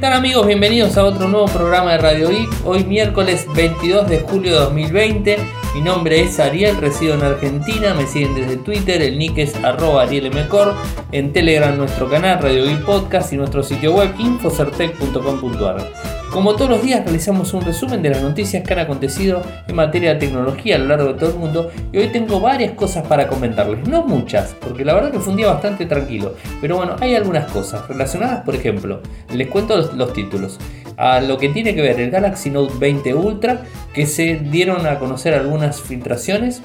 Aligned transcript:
¿Qué 0.00 0.06
amigos? 0.06 0.46
Bienvenidos 0.46 0.98
a 0.98 1.04
otro 1.04 1.26
nuevo 1.26 1.46
programa 1.46 1.92
de 1.92 1.98
Radio 1.98 2.28
Geek. 2.28 2.50
Hoy 2.66 2.84
miércoles 2.84 3.46
22 3.54 4.08
de 4.08 4.20
julio 4.20 4.52
de 4.52 4.60
2020. 4.60 5.38
Mi 5.74 5.80
nombre 5.80 6.20
es 6.20 6.38
Ariel, 6.38 6.76
resido 6.76 7.14
en 7.14 7.22
Argentina. 7.22 7.94
Me 7.94 8.06
siguen 8.06 8.34
desde 8.34 8.58
Twitter, 8.58 9.00
el 9.00 9.18
nick 9.18 9.38
es 9.38 9.54
arroba 9.64 10.02
arielmcor. 10.02 10.74
En 11.12 11.32
Telegram 11.32 11.76
nuestro 11.76 12.10
canal 12.10 12.42
Radio 12.42 12.64
Geek 12.64 12.84
Podcast 12.84 13.32
y 13.32 13.36
nuestro 13.36 13.62
sitio 13.62 13.94
web 13.94 14.14
infocertec.com.ar. 14.18 16.15
Como 16.32 16.54
todos 16.54 16.70
los 16.70 16.82
días 16.82 17.02
realizamos 17.02 17.54
un 17.54 17.62
resumen 17.62 18.02
de 18.02 18.10
las 18.10 18.20
noticias 18.20 18.62
que 18.62 18.72
han 18.72 18.80
acontecido 18.80 19.42
en 19.66 19.74
materia 19.74 20.14
de 20.14 20.20
tecnología 20.20 20.76
a 20.76 20.78
lo 20.78 20.86
largo 20.86 21.12
de 21.12 21.18
todo 21.18 21.30
el 21.30 21.36
mundo 21.36 21.70
y 21.92 21.98
hoy 21.98 22.08
tengo 22.08 22.40
varias 22.40 22.72
cosas 22.72 23.06
para 23.06 23.26
comentarles, 23.26 23.88
no 23.88 24.02
muchas, 24.02 24.54
porque 24.60 24.84
la 24.84 24.94
verdad 24.94 25.12
que 25.12 25.20
fue 25.20 25.30
un 25.30 25.38
día 25.38 25.46
bastante 25.46 25.86
tranquilo, 25.86 26.34
pero 26.60 26.76
bueno, 26.76 26.96
hay 27.00 27.14
algunas 27.14 27.50
cosas 27.50 27.88
relacionadas, 27.88 28.44
por 28.44 28.54
ejemplo, 28.54 29.00
les 29.32 29.48
cuento 29.48 29.76
los, 29.76 30.12
títulos, 30.12 30.58
a 30.96 31.20
lo 31.20 31.38
que 31.38 31.48
tiene 31.48 31.74
que 31.74 31.80
ver 31.80 31.98
el 32.00 32.10
Galaxy 32.10 32.50
Note 32.50 32.74
20 32.78 33.14
Ultra, 33.14 33.62
que 33.94 34.06
se 34.06 34.36
dieron 34.36 34.86
a 34.86 34.98
conocer 34.98 35.32
algunas 35.32 35.80
filtraciones, 35.80 36.60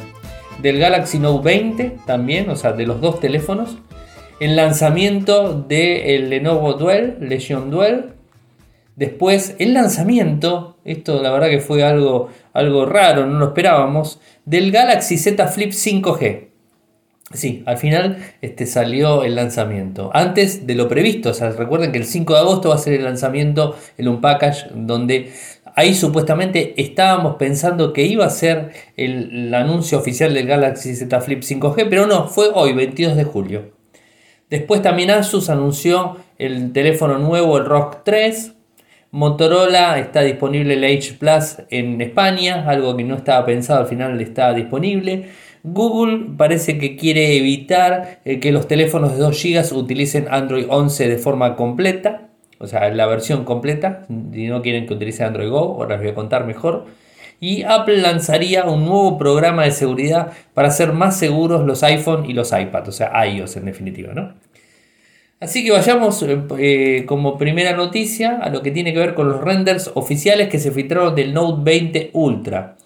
del 0.61 0.79
Galaxy 0.79 1.19
Note 1.19 1.45
20 1.45 1.97
también, 2.05 2.49
o 2.49 2.55
sea, 2.55 2.73
de 2.73 2.85
los 2.85 2.99
dos 2.99 3.19
teléfonos, 3.19 3.77
el 4.39 4.55
lanzamiento 4.55 5.53
del 5.53 6.29
Lenovo 6.29 6.73
Duel, 6.73 7.17
Legion 7.21 7.69
Duel, 7.69 8.15
Después, 9.01 9.55
el 9.57 9.73
lanzamiento, 9.73 10.77
esto 10.85 11.23
la 11.23 11.31
verdad 11.31 11.49
que 11.49 11.59
fue 11.59 11.81
algo, 11.81 12.29
algo 12.53 12.85
raro, 12.85 13.25
no 13.25 13.39
lo 13.39 13.45
esperábamos, 13.47 14.19
del 14.45 14.71
Galaxy 14.71 15.17
Z 15.17 15.47
Flip 15.47 15.71
5G. 15.71 16.49
Sí, 17.33 17.63
al 17.65 17.79
final 17.79 18.19
este, 18.43 18.67
salió 18.67 19.23
el 19.23 19.33
lanzamiento. 19.33 20.11
Antes 20.13 20.67
de 20.67 20.75
lo 20.75 20.87
previsto, 20.87 21.31
o 21.31 21.33
sea, 21.33 21.49
recuerden 21.49 21.91
que 21.91 21.97
el 21.97 22.05
5 22.05 22.31
de 22.31 22.39
agosto 22.41 22.69
va 22.69 22.75
a 22.75 22.77
ser 22.77 22.93
el 22.93 23.03
lanzamiento 23.03 23.75
en 23.97 24.07
un 24.07 24.21
package 24.21 24.67
donde 24.75 25.31
ahí 25.75 25.95
supuestamente 25.95 26.79
estábamos 26.79 27.37
pensando 27.37 27.93
que 27.93 28.03
iba 28.03 28.27
a 28.27 28.29
ser 28.29 28.69
el, 28.97 29.47
el 29.47 29.53
anuncio 29.55 29.97
oficial 29.97 30.31
del 30.35 30.45
Galaxy 30.45 30.95
Z 30.95 31.21
Flip 31.21 31.41
5G, 31.41 31.87
pero 31.89 32.05
no, 32.05 32.27
fue 32.27 32.51
hoy, 32.53 32.73
22 32.73 33.15
de 33.15 33.23
julio. 33.23 33.81
Después 34.51 34.83
también 34.83 35.09
Asus 35.09 35.49
anunció 35.49 36.17
el 36.37 36.71
teléfono 36.73 37.17
nuevo, 37.17 37.57
el 37.57 37.65
ROG 37.65 38.03
3, 38.03 38.50
Motorola 39.11 39.99
está 39.99 40.21
disponible 40.21 40.75
el 40.75 40.85
H 40.85 41.15
Plus 41.19 41.57
en 41.69 41.99
España, 41.99 42.63
algo 42.65 42.95
que 42.95 43.03
no 43.03 43.15
estaba 43.15 43.45
pensado, 43.45 43.81
al 43.81 43.87
final 43.87 44.19
está 44.21 44.53
disponible. 44.53 45.25
Google 45.63 46.27
parece 46.37 46.77
que 46.77 46.95
quiere 46.95 47.35
evitar 47.35 48.21
eh, 48.23 48.39
que 48.39 48.53
los 48.53 48.69
teléfonos 48.69 49.11
de 49.11 49.17
2 49.17 49.43
GB 49.43 49.77
utilicen 49.77 50.27
Android 50.31 50.65
11 50.69 51.09
de 51.09 51.17
forma 51.17 51.57
completa, 51.57 52.29
o 52.57 52.67
sea, 52.67 52.89
la 52.89 53.05
versión 53.05 53.43
completa, 53.43 54.05
si 54.07 54.47
no 54.47 54.61
quieren 54.61 54.87
que 54.87 54.93
utilice 54.93 55.25
Android 55.25 55.49
Go, 55.49 55.59
ahora 55.59 55.95
les 55.95 55.99
voy 56.03 56.11
a 56.11 56.15
contar 56.15 56.45
mejor. 56.45 56.85
Y 57.41 57.63
Apple 57.63 57.97
lanzaría 57.97 58.63
un 58.65 58.85
nuevo 58.85 59.17
programa 59.17 59.63
de 59.63 59.71
seguridad 59.71 60.31
para 60.53 60.69
hacer 60.69 60.93
más 60.93 61.17
seguros 61.17 61.65
los 61.65 61.83
iPhone 61.83 62.29
y 62.29 62.33
los 62.33 62.53
iPad, 62.53 62.87
o 62.87 62.91
sea, 62.93 63.25
iOS 63.25 63.57
en 63.57 63.65
definitiva, 63.65 64.13
¿no? 64.13 64.33
Así 65.41 65.65
que 65.65 65.71
vayamos 65.71 66.23
eh, 66.59 67.03
como 67.07 67.35
primera 67.35 67.75
noticia 67.75 68.37
a 68.37 68.49
lo 68.51 68.61
que 68.61 68.69
tiene 68.69 68.93
que 68.93 68.99
ver 68.99 69.15
con 69.15 69.27
los 69.27 69.41
renders 69.41 69.89
oficiales 69.95 70.49
que 70.49 70.59
se 70.59 70.69
filtraron 70.69 71.15
del 71.15 71.33
Note 71.33 71.63
20 71.63 72.11
Ultra. 72.13 72.77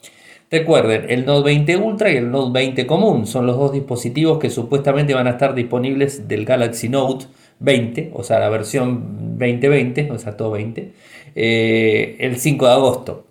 Recuerden, 0.50 1.06
el 1.10 1.26
Note 1.26 1.44
20 1.48 1.76
Ultra 1.76 2.14
y 2.14 2.16
el 2.16 2.32
Note 2.32 2.54
20 2.54 2.88
común 2.88 3.28
son 3.28 3.46
los 3.46 3.58
dos 3.58 3.74
dispositivos 3.74 4.40
que 4.40 4.50
supuestamente 4.50 5.14
van 5.14 5.28
a 5.28 5.32
estar 5.32 5.54
disponibles 5.54 6.30
del 6.30 6.46
Galaxy 6.46 6.88
Note 6.88 7.26
20, 7.60 8.12
o 8.14 8.24
sea, 8.24 8.40
la 8.40 8.48
versión 8.48 9.38
2020, 9.38 10.12
o 10.12 10.18
sea, 10.18 10.38
todo 10.38 10.52
20, 10.52 10.94
eh, 11.36 12.16
el 12.20 12.38
5 12.38 12.68
de 12.68 12.72
agosto. 12.72 13.26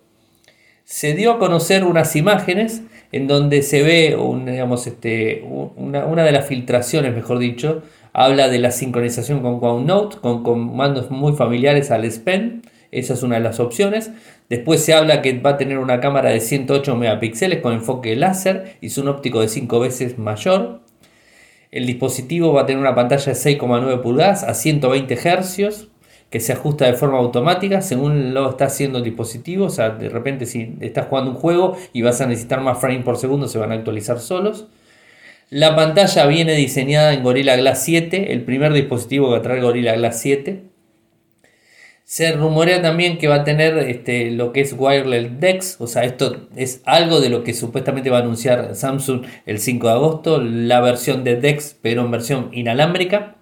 Se 0.83 1.15
dio 1.15 1.31
a 1.31 1.39
conocer 1.39 1.83
unas 1.83 2.15
imágenes 2.15 2.83
en 3.11 3.25
donde 3.25 3.63
se 3.63 3.81
ve 3.81 4.15
digamos, 4.45 4.85
este, 4.85 5.43
una 5.77 6.23
de 6.23 6.31
las 6.31 6.45
filtraciones, 6.45 7.15
mejor 7.15 7.39
dicho, 7.39 7.81
Habla 8.17 8.47
de 8.47 8.59
la 8.59 8.71
sincronización 8.71 9.41
con 9.41 9.59
OneNote, 9.61 10.19
con 10.21 10.41
comandos 10.41 11.11
muy 11.11 11.33
familiares 11.33 11.91
al 11.91 12.05
S 12.05 12.21
Pen. 12.21 12.61
Esa 12.91 13.13
es 13.13 13.23
una 13.23 13.35
de 13.35 13.41
las 13.41 13.59
opciones. 13.59 14.09
Después 14.47 14.81
se 14.81 14.93
habla 14.93 15.21
que 15.21 15.37
va 15.37 15.49
a 15.49 15.57
tener 15.57 15.79
una 15.79 15.99
cámara 15.99 16.29
de 16.29 16.39
108 16.39 16.95
megapíxeles 16.95 17.59
con 17.59 17.73
enfoque 17.73 18.15
láser 18.15 18.77
y 18.79 18.97
un 19.01 19.09
óptico 19.09 19.41
de 19.41 19.49
5 19.49 19.81
veces 19.81 20.17
mayor. 20.17 20.79
El 21.71 21.85
dispositivo 21.85 22.53
va 22.53 22.61
a 22.61 22.65
tener 22.65 22.79
una 22.79 22.95
pantalla 22.95 23.25
de 23.25 23.37
6,9 23.37 24.01
pulgadas 24.01 24.45
a 24.45 24.53
120 24.53 25.13
Hz 25.17 25.89
que 26.29 26.39
se 26.39 26.53
ajusta 26.53 26.85
de 26.85 26.93
forma 26.93 27.17
automática 27.17 27.81
según 27.81 28.33
lo 28.33 28.51
está 28.51 28.67
haciendo 28.67 28.99
el 28.99 29.03
dispositivo. 29.03 29.65
O 29.65 29.69
sea, 29.69 29.89
de 29.89 30.07
repente 30.07 30.45
si 30.45 30.77
estás 30.79 31.07
jugando 31.07 31.31
un 31.31 31.37
juego 31.37 31.75
y 31.91 32.01
vas 32.01 32.21
a 32.21 32.27
necesitar 32.27 32.61
más 32.61 32.79
frames 32.79 33.03
por 33.03 33.17
segundo, 33.17 33.49
se 33.49 33.57
van 33.57 33.73
a 33.73 33.75
actualizar 33.75 34.21
solos. 34.21 34.67
La 35.49 35.75
pantalla 35.75 36.25
viene 36.25 36.53
diseñada 36.53 37.13
en 37.13 37.21
Gorilla 37.23 37.55
Glass 37.55 37.83
7, 37.83 38.33
el 38.33 38.43
primer 38.43 38.73
dispositivo 38.73 39.33
que 39.33 39.39
trae 39.41 39.61
Gorilla 39.61 39.95
Glass 39.95 40.19
7. 40.21 40.63
Se 42.03 42.31
rumorea 42.33 42.81
también 42.81 43.17
que 43.17 43.27
va 43.27 43.35
a 43.35 43.43
tener 43.43 43.77
este, 43.79 44.31
lo 44.31 44.53
que 44.53 44.61
es 44.61 44.75
Wireless 44.77 45.39
DeX, 45.39 45.77
o 45.79 45.87
sea, 45.87 46.03
esto 46.03 46.47
es 46.55 46.81
algo 46.85 47.19
de 47.19 47.29
lo 47.29 47.43
que 47.43 47.53
supuestamente 47.53 48.09
va 48.11 48.19
a 48.19 48.21
anunciar 48.21 48.75
Samsung 48.75 49.25
el 49.45 49.59
5 49.59 49.87
de 49.87 49.93
agosto, 49.93 50.41
la 50.41 50.81
versión 50.81 51.23
de 51.23 51.35
DeX, 51.35 51.77
pero 51.81 52.01
en 52.05 52.11
versión 52.11 52.49
inalámbrica. 52.51 53.35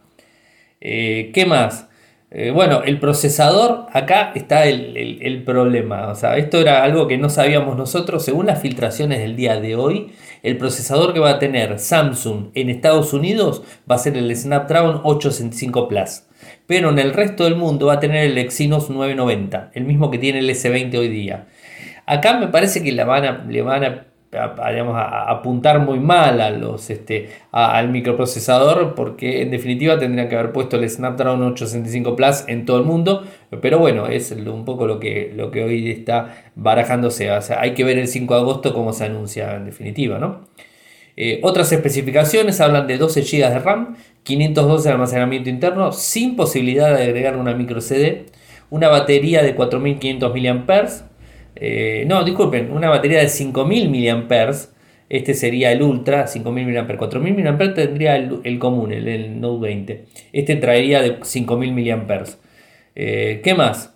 Eh, 0.79 1.31
¿Qué 1.33 1.45
más? 1.45 1.87
Eh, 2.35 2.49
bueno, 2.49 2.81
el 2.83 2.99
procesador, 2.99 3.85
acá 3.93 4.31
está 4.33 4.65
el, 4.65 5.43
problema. 5.45 6.07
O 6.07 6.15
sea, 6.15 6.37
esto 6.37 6.59
era 6.59 6.83
algo 6.83 7.07
que 7.07 7.17
no 7.17 7.29
sabíamos 7.29 7.77
nosotros. 7.77 8.25
Según 8.25 8.47
las 8.47 8.59
filtraciones 8.59 9.19
del 9.19 9.35
día 9.35 9.59
de 9.59 9.75
hoy, 9.75 10.13
el 10.43 10.57
procesador 10.57 11.13
que 11.13 11.19
va 11.19 11.31
a 11.31 11.39
tener 11.39 11.79
Samsung 11.79 12.51
en 12.53 12.69
Estados 12.69 13.13
Unidos 13.13 13.63
va 13.89 13.95
a 13.95 13.99
ser 13.99 14.17
el 14.17 14.35
Snapdragon 14.35 15.01
865 15.03 15.87
Plus. 15.87 16.23
Pero 16.67 16.89
en 16.89 16.99
el 16.99 17.13
resto 17.13 17.45
del 17.45 17.55
mundo 17.55 17.87
va 17.87 17.93
a 17.93 17.99
tener 17.99 18.25
el 18.25 18.37
Exynos 18.37 18.89
990, 18.89 19.71
el 19.73 19.85
mismo 19.85 20.11
que 20.11 20.17
tiene 20.17 20.39
el 20.39 20.49
S20 20.49 20.97
hoy 20.97 21.07
día. 21.07 21.47
Acá 22.05 22.37
me 22.37 22.49
parece 22.49 22.83
que 22.83 22.91
le 22.91 23.03
van 23.05 23.25
a, 23.25 23.45
le 23.45 23.61
van 23.61 23.83
a 23.85 24.05
a, 24.35 25.29
apuntar 25.29 25.79
muy 25.79 25.99
mal 25.99 26.41
a 26.41 26.49
los, 26.51 26.89
este, 26.89 27.29
al 27.51 27.89
microprocesador 27.89 28.95
porque 28.95 29.41
en 29.41 29.51
definitiva 29.51 29.97
tendrían 29.97 30.29
que 30.29 30.35
haber 30.35 30.51
puesto 30.51 30.77
el 30.77 30.89
Snapdragon 30.89 31.41
865 31.41 32.15
Plus 32.15 32.43
en 32.47 32.65
todo 32.65 32.77
el 32.77 32.85
mundo, 32.85 33.23
pero 33.61 33.79
bueno, 33.79 34.07
es 34.07 34.31
un 34.31 34.65
poco 34.65 34.87
lo 34.87 34.99
que, 34.99 35.31
lo 35.35 35.51
que 35.51 35.63
hoy 35.63 35.91
está 35.91 36.43
barajándose, 36.55 37.31
o 37.31 37.41
sea, 37.41 37.61
hay 37.61 37.73
que 37.73 37.83
ver 37.83 37.97
el 37.97 38.07
5 38.07 38.33
de 38.33 38.39
agosto 38.39 38.73
cómo 38.73 38.93
se 38.93 39.05
anuncia 39.05 39.55
en 39.55 39.65
definitiva, 39.65 40.19
¿no? 40.19 40.41
Eh, 41.15 41.39
otras 41.43 41.71
especificaciones 41.71 42.59
hablan 42.59 42.87
de 42.87 42.97
12 42.97 43.21
GB 43.21 43.49
de 43.49 43.59
RAM, 43.59 43.95
512 44.23 44.87
de 44.87 44.93
almacenamiento 44.93 45.49
interno, 45.49 45.91
sin 45.91 46.35
posibilidad 46.35 46.95
de 46.95 47.03
agregar 47.03 47.37
una 47.37 47.53
micro 47.53 47.81
CD, 47.81 48.25
una 48.69 48.87
batería 48.87 49.43
de 49.43 49.53
4500 49.53 50.33
mAh, 50.33 51.12
eh, 51.55 52.05
no, 52.07 52.23
disculpen, 52.23 52.71
una 52.71 52.89
batería 52.89 53.19
de 53.19 53.29
5000 53.29 53.89
mAh. 53.89 54.51
Este 55.09 55.33
sería 55.33 55.71
el 55.71 55.81
Ultra, 55.81 56.27
5000 56.27 56.67
mAh. 56.67 56.97
4000 56.97 57.43
mAh 57.43 57.73
tendría 57.73 58.15
el, 58.15 58.59
común, 58.59 58.91
el, 58.91 59.39
Note 59.39 59.61
20. 59.61 60.05
Este 60.31 60.55
traería 60.55 61.01
de 61.01 61.19
5000 61.21 61.73
mAh. 61.73 62.23
Eh, 62.95 63.41
¿Qué 63.43 63.53
más? 63.53 63.93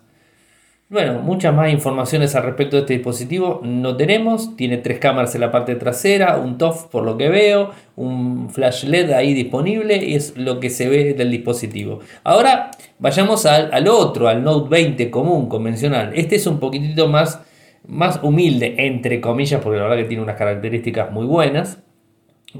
Bueno, 0.90 1.20
muchas 1.20 1.54
más 1.54 1.70
informaciones 1.70 2.34
al 2.34 2.44
respecto 2.44 2.76
de 2.76 2.80
este 2.80 2.94
dispositivo 2.94 3.60
no 3.62 3.94
tenemos. 3.98 4.56
Tiene 4.56 4.78
tres 4.78 4.98
cámaras 4.98 5.34
en 5.34 5.42
la 5.42 5.52
parte 5.52 5.74
trasera, 5.74 6.38
un 6.38 6.56
TOF 6.56 6.86
por 6.86 7.04
lo 7.04 7.18
que 7.18 7.28
veo, 7.28 7.72
un 7.96 8.48
flash 8.48 8.84
LED 8.84 9.10
ahí 9.10 9.34
disponible 9.34 9.96
y 10.02 10.14
es 10.14 10.38
lo 10.38 10.60
que 10.60 10.70
se 10.70 10.88
ve 10.88 11.12
del 11.12 11.30
dispositivo. 11.30 12.00
Ahora 12.24 12.70
vayamos 12.98 13.44
al, 13.44 13.68
al 13.74 13.86
otro, 13.86 14.28
al 14.28 14.42
Note 14.42 14.70
20 14.70 15.10
común, 15.10 15.46
convencional. 15.50 16.12
Este 16.14 16.36
es 16.36 16.46
un 16.46 16.58
poquitito 16.58 17.06
más 17.06 17.42
más 17.86 18.20
humilde, 18.22 18.74
entre 18.78 19.20
comillas, 19.20 19.60
porque 19.62 19.78
la 19.78 19.84
verdad 19.84 19.98
que 19.98 20.08
tiene 20.08 20.22
unas 20.22 20.36
características 20.36 21.10
muy 21.10 21.26
buenas. 21.26 21.82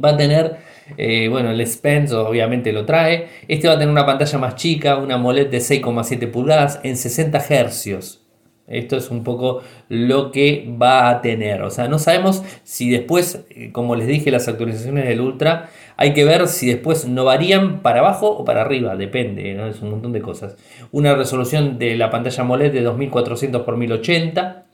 Va 0.03 0.11
a 0.11 0.17
tener, 0.17 0.56
eh, 0.97 1.29
bueno, 1.29 1.50
el 1.50 1.67
Spence 1.67 2.15
obviamente 2.15 2.73
lo 2.73 2.85
trae. 2.85 3.29
Este 3.49 3.69
va 3.69 3.75
a 3.75 3.79
tener 3.79 3.91
una 3.91 4.06
pantalla 4.06 4.38
más 4.38 4.55
chica, 4.56 4.97
una 4.97 5.15
AMOLED 5.15 5.49
de 5.49 5.59
6,7 5.59 6.31
pulgadas 6.31 6.81
en 6.82 6.97
60 6.97 7.41
Hz. 7.41 8.29
Esto 8.69 8.99
es 8.99 9.11
un 9.11 9.25
poco 9.25 9.62
lo 9.88 10.31
que 10.31 10.70
va 10.81 11.09
a 11.09 11.23
tener. 11.23 11.62
O 11.62 11.71
sea, 11.71 11.88
no 11.88 11.99
sabemos 11.99 12.43
si 12.64 12.91
después, 12.91 13.47
eh, 13.49 13.73
como 13.73 13.97
les 13.97 14.06
dije, 14.06 14.31
las 14.31 14.47
actualizaciones 14.47 15.09
del 15.09 15.23
Ultra, 15.23 15.71
hay 15.97 16.12
que 16.12 16.25
ver 16.25 16.47
si 16.49 16.69
después 16.69 17.09
no 17.09 17.25
varían 17.25 17.81
para 17.81 18.00
abajo 18.00 18.29
o 18.29 18.44
para 18.44 18.61
arriba. 18.61 18.94
Depende, 18.94 19.69
es 19.71 19.81
un 19.81 19.91
montón 19.91 20.12
de 20.12 20.21
cosas. 20.21 20.56
Una 20.93 21.14
resolución 21.14 21.79
de 21.79 21.97
la 21.97 22.11
pantalla 22.11 22.43
AMOLED 22.43 22.73
de 22.73 22.82
2400 22.82 23.62
x 23.62 23.76
1080 23.76 24.68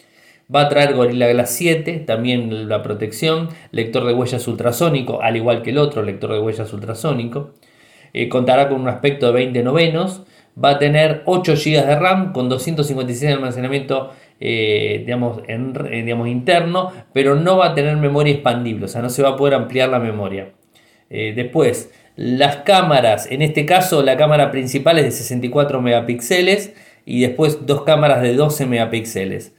Va 0.52 0.62
a 0.62 0.68
traer 0.68 0.94
Gorilla 0.94 1.28
Glass 1.28 1.50
7, 1.56 2.00
también 2.00 2.68
la 2.68 2.82
protección, 2.82 3.48
lector 3.70 4.04
de 4.04 4.12
huellas 4.12 4.46
ultrasónico, 4.46 5.22
al 5.22 5.36
igual 5.36 5.62
que 5.62 5.70
el 5.70 5.78
otro 5.78 6.02
lector 6.02 6.32
de 6.32 6.40
huellas 6.40 6.72
ultrasónico. 6.72 7.54
Eh, 8.12 8.28
contará 8.28 8.68
con 8.68 8.80
un 8.80 8.88
aspecto 8.88 9.26
de 9.26 9.32
20 9.32 9.62
novenos, 9.62 10.22
va 10.62 10.70
a 10.70 10.78
tener 10.78 11.22
8 11.24 11.54
GB 11.54 11.86
de 11.86 11.96
RAM 11.96 12.32
con 12.32 12.48
256 12.48 13.28
de 13.28 13.34
almacenamiento 13.34 14.12
eh, 14.40 15.02
digamos, 15.04 15.40
en, 15.48 15.72
eh, 15.90 16.02
digamos, 16.02 16.28
interno, 16.28 16.92
pero 17.12 17.34
no 17.36 17.56
va 17.56 17.68
a 17.68 17.74
tener 17.74 17.96
memoria 17.96 18.34
expandible, 18.34 18.84
o 18.84 18.88
sea, 18.88 19.00
no 19.00 19.08
se 19.08 19.22
va 19.22 19.30
a 19.30 19.36
poder 19.36 19.54
ampliar 19.54 19.88
la 19.88 19.98
memoria. 19.98 20.52
Después, 21.10 21.92
las 22.16 22.56
cámaras, 22.58 23.30
en 23.30 23.40
este 23.42 23.66
caso 23.66 24.02
la 24.02 24.16
cámara 24.16 24.50
principal 24.50 24.98
es 24.98 25.04
de 25.04 25.10
64 25.12 25.80
megapíxeles 25.80 26.74
y 27.04 27.20
después 27.20 27.66
dos 27.66 27.82
cámaras 27.82 28.20
de 28.22 28.34
12 28.34 28.66
megapíxeles. 28.66 29.52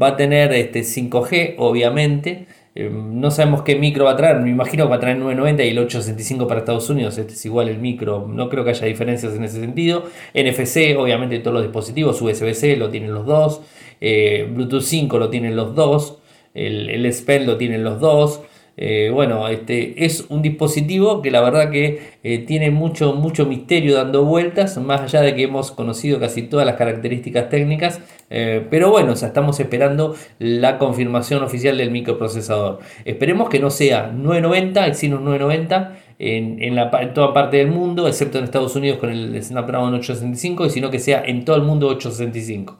Va 0.00 0.08
a 0.08 0.16
tener 0.16 0.52
este 0.52 0.80
5G, 0.80 1.54
obviamente. 1.58 2.46
no 2.76 3.30
sabemos 3.30 3.62
qué 3.62 3.74
micro 3.74 4.04
va 4.04 4.12
a 4.12 4.16
traer, 4.16 4.40
me 4.40 4.50
imagino 4.50 4.84
que 4.84 4.90
va 4.90 4.96
a 4.96 5.00
traer 5.00 5.16
990 5.18 5.64
y 5.64 5.68
el 5.70 5.78
865 5.78 6.46
para 6.46 6.60
Estados 6.60 6.88
Unidos, 6.88 7.18
este 7.18 7.32
es 7.32 7.44
igual 7.44 7.68
el 7.68 7.78
micro, 7.78 8.28
no 8.28 8.48
creo 8.48 8.62
que 8.64 8.70
haya 8.70 8.86
diferencias 8.86 9.34
en 9.34 9.44
ese 9.44 9.60
sentido. 9.60 10.04
NFC, 10.34 10.96
obviamente 10.96 11.38
todos 11.40 11.54
los 11.54 11.62
dispositivos, 11.64 12.22
USB-C 12.22 12.76
lo 12.76 12.90
tienen 12.90 13.12
los 13.12 13.26
dos. 13.26 13.62
Eh, 14.00 14.48
Bluetooth 14.52 14.82
5 14.82 15.18
lo 15.18 15.28
tienen 15.30 15.56
los 15.56 15.74
dos, 15.74 16.18
el, 16.54 16.88
el 16.88 17.06
S 17.06 17.40
lo 17.40 17.56
tienen 17.56 17.84
los 17.84 18.00
dos. 18.00 18.42
Eh, 18.82 19.10
bueno, 19.12 19.46
este 19.48 20.06
es 20.06 20.24
un 20.30 20.40
dispositivo 20.40 21.20
que 21.20 21.30
la 21.30 21.42
verdad 21.42 21.70
que 21.70 22.00
eh, 22.24 22.38
tiene 22.38 22.70
mucho, 22.70 23.12
mucho 23.12 23.44
misterio 23.44 23.94
dando 23.94 24.24
vueltas, 24.24 24.78
más 24.78 25.02
allá 25.02 25.20
de 25.20 25.34
que 25.34 25.42
hemos 25.42 25.70
conocido 25.70 26.18
casi 26.18 26.42
todas 26.42 26.64
las 26.66 26.76
características 26.76 27.50
técnicas, 27.50 28.00
pero 28.28 28.90
bueno, 28.90 29.12
estamos 29.12 29.58
esperando 29.58 30.14
la 30.38 30.78
confirmación 30.78 31.42
oficial 31.42 31.76
del 31.76 31.90
microprocesador. 31.90 32.78
Esperemos 33.04 33.48
que 33.48 33.58
no 33.58 33.70
sea 33.70 34.06
990, 34.06 34.86
Exynos 34.86 35.20
990 35.20 35.96
en, 36.20 36.62
en, 36.62 36.78
en 36.78 37.14
toda 37.14 37.32
parte 37.32 37.56
del 37.56 37.68
mundo, 37.68 38.06
excepto 38.06 38.38
en 38.38 38.44
Estados 38.44 38.76
Unidos 38.76 38.98
con 38.98 39.10
el 39.10 39.42
Snapdragon 39.42 39.94
865, 39.94 40.68
sino 40.68 40.90
que 40.90 40.98
sea 40.98 41.22
en 41.24 41.44
todo 41.44 41.56
el 41.56 41.62
mundo 41.62 41.88
865. 41.88 42.78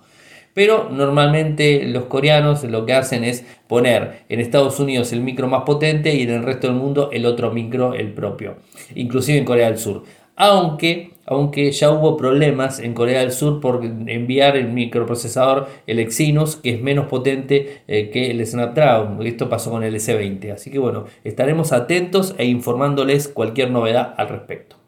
Pero 0.54 0.88
normalmente 0.90 1.84
los 1.84 2.04
coreanos 2.04 2.64
lo 2.64 2.84
que 2.86 2.94
hacen 2.94 3.24
es 3.24 3.44
poner 3.66 4.24
en 4.28 4.40
Estados 4.40 4.80
Unidos 4.80 5.12
el 5.12 5.20
micro 5.20 5.48
más 5.48 5.62
potente 5.62 6.14
y 6.14 6.22
en 6.22 6.30
el 6.30 6.42
resto 6.42 6.66
del 6.66 6.76
mundo 6.76 7.10
el 7.12 7.26
otro 7.26 7.50
micro, 7.52 7.94
el 7.94 8.12
propio. 8.12 8.56
Inclusive 8.94 9.38
en 9.38 9.44
Corea 9.44 9.68
del 9.68 9.78
Sur. 9.78 10.02
Aunque, 10.36 11.12
aunque 11.26 11.70
ya 11.70 11.90
hubo 11.90 12.16
problemas 12.16 12.80
en 12.80 12.94
Corea 12.94 13.20
del 13.20 13.30
Sur 13.30 13.60
por 13.60 13.84
enviar 13.84 14.56
el 14.56 14.68
microprocesador, 14.68 15.68
el 15.86 15.98
Exynos, 15.98 16.56
que 16.56 16.70
es 16.70 16.80
menos 16.80 17.06
potente 17.08 17.82
eh, 17.86 18.08
que 18.10 18.30
el 18.30 18.44
Snapdragon. 18.46 19.24
Esto 19.26 19.50
pasó 19.50 19.70
con 19.70 19.84
el 19.84 19.94
S20. 19.94 20.54
Así 20.54 20.70
que 20.70 20.78
bueno, 20.78 21.04
estaremos 21.24 21.72
atentos 21.72 22.34
e 22.38 22.46
informándoles 22.46 23.28
cualquier 23.28 23.70
novedad 23.70 24.14
al 24.16 24.30
respecto. 24.30 24.79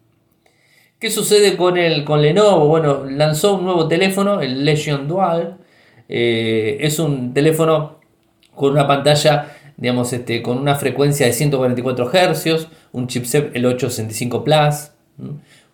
¿Qué 1.02 1.10
sucede 1.10 1.56
con, 1.56 1.78
el, 1.78 2.04
con 2.04 2.22
Lenovo? 2.22 2.68
Bueno, 2.68 3.02
lanzó 3.04 3.56
un 3.56 3.64
nuevo 3.64 3.88
teléfono, 3.88 4.40
el 4.40 4.64
Legion 4.64 5.08
Dual. 5.08 5.56
Eh, 6.08 6.78
es 6.78 7.00
un 7.00 7.34
teléfono 7.34 7.98
con 8.54 8.70
una 8.70 8.86
pantalla, 8.86 9.52
digamos, 9.76 10.12
este, 10.12 10.42
con 10.42 10.58
una 10.58 10.76
frecuencia 10.76 11.26
de 11.26 11.32
144 11.32 12.08
Hz, 12.08 12.68
un 12.92 13.08
chipset 13.08 13.50
el 13.52 13.66
865 13.66 14.44
Plus, 14.44 14.92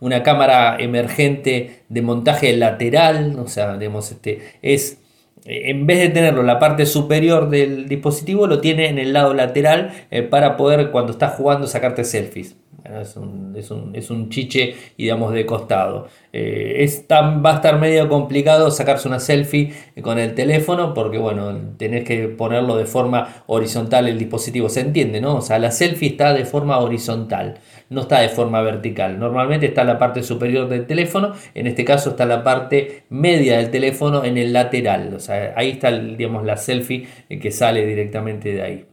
una 0.00 0.22
cámara 0.22 0.78
emergente 0.78 1.82
de 1.90 2.00
montaje 2.00 2.56
lateral, 2.56 3.38
o 3.38 3.48
sea, 3.48 3.76
digamos, 3.76 4.10
este, 4.10 4.54
es 4.62 4.96
en 5.44 5.86
vez 5.86 5.98
de 5.98 6.08
tenerlo 6.08 6.40
en 6.40 6.46
la 6.46 6.58
parte 6.58 6.86
superior 6.86 7.50
del 7.50 7.86
dispositivo, 7.86 8.46
lo 8.46 8.62
tiene 8.62 8.88
en 8.88 8.98
el 8.98 9.12
lado 9.12 9.34
lateral 9.34 9.92
eh, 10.10 10.22
para 10.22 10.56
poder 10.56 10.90
cuando 10.90 11.12
estás 11.12 11.34
jugando 11.34 11.66
sacarte 11.66 12.04
selfies. 12.04 12.56
Es 12.84 13.16
un, 13.16 13.54
es, 13.56 13.70
un, 13.72 13.94
es 13.96 14.08
un, 14.08 14.30
chiche, 14.30 14.74
digamos, 14.96 15.32
de 15.32 15.44
costado. 15.44 16.08
Eh, 16.32 16.76
es 16.78 17.04
va 17.10 17.50
a 17.50 17.54
estar 17.56 17.78
medio 17.78 18.08
complicado 18.08 18.70
sacarse 18.70 19.08
una 19.08 19.18
selfie 19.18 19.72
con 20.00 20.18
el 20.18 20.34
teléfono 20.34 20.94
porque, 20.94 21.18
bueno, 21.18 21.74
tenés 21.76 22.04
que 22.04 22.28
ponerlo 22.28 22.76
de 22.76 22.86
forma 22.86 23.42
horizontal 23.46 24.06
el 24.06 24.16
dispositivo. 24.16 24.68
Se 24.68 24.80
entiende, 24.80 25.20
¿no? 25.20 25.36
O 25.36 25.40
sea, 25.40 25.58
la 25.58 25.72
selfie 25.72 26.10
está 26.10 26.32
de 26.32 26.44
forma 26.44 26.78
horizontal, 26.78 27.58
no 27.90 28.02
está 28.02 28.20
de 28.20 28.28
forma 28.28 28.62
vertical. 28.62 29.18
Normalmente 29.18 29.66
está 29.66 29.82
la 29.82 29.98
parte 29.98 30.22
superior 30.22 30.68
del 30.68 30.86
teléfono, 30.86 31.32
en 31.54 31.66
este 31.66 31.84
caso 31.84 32.10
está 32.10 32.26
la 32.26 32.44
parte 32.44 33.02
media 33.10 33.58
del 33.58 33.70
teléfono 33.70 34.24
en 34.24 34.38
el 34.38 34.52
lateral. 34.52 35.14
O 35.14 35.20
sea, 35.20 35.52
ahí 35.56 35.70
está, 35.70 35.90
digamos, 35.90 36.44
la 36.44 36.56
selfie 36.56 37.08
que 37.28 37.50
sale 37.50 37.84
directamente 37.84 38.52
de 38.52 38.62
ahí. 38.62 38.86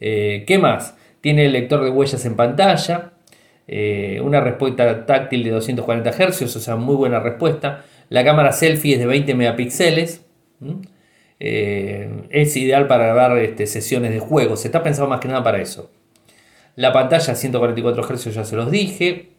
Eh, 0.00 0.44
¿Qué 0.46 0.58
más? 0.58 0.96
Tiene 1.20 1.46
el 1.46 1.52
lector 1.52 1.82
de 1.82 1.90
huellas 1.90 2.24
en 2.24 2.36
pantalla. 2.36 3.12
Eh, 3.68 4.20
una 4.22 4.40
respuesta 4.40 5.06
táctil 5.06 5.42
de 5.42 5.50
240 5.50 6.10
Hz, 6.12 6.56
o 6.56 6.60
sea, 6.60 6.76
muy 6.76 6.94
buena 6.94 7.20
respuesta. 7.20 7.84
La 8.08 8.24
cámara 8.24 8.52
selfie 8.52 8.94
es 8.94 9.00
de 9.00 9.06
20 9.06 9.34
megapíxeles. 9.34 10.24
Eh, 11.40 12.26
es 12.30 12.56
ideal 12.56 12.86
para 12.86 13.06
grabar 13.06 13.38
este, 13.38 13.66
sesiones 13.66 14.12
de 14.12 14.20
juegos. 14.20 14.64
Está 14.64 14.82
pensado 14.82 15.08
más 15.08 15.20
que 15.20 15.28
nada 15.28 15.42
para 15.42 15.60
eso. 15.60 15.90
La 16.76 16.92
pantalla 16.92 17.34
144 17.34 18.02
Hz 18.04 18.34
ya 18.34 18.44
se 18.44 18.56
los 18.56 18.70
dije. 18.70 19.30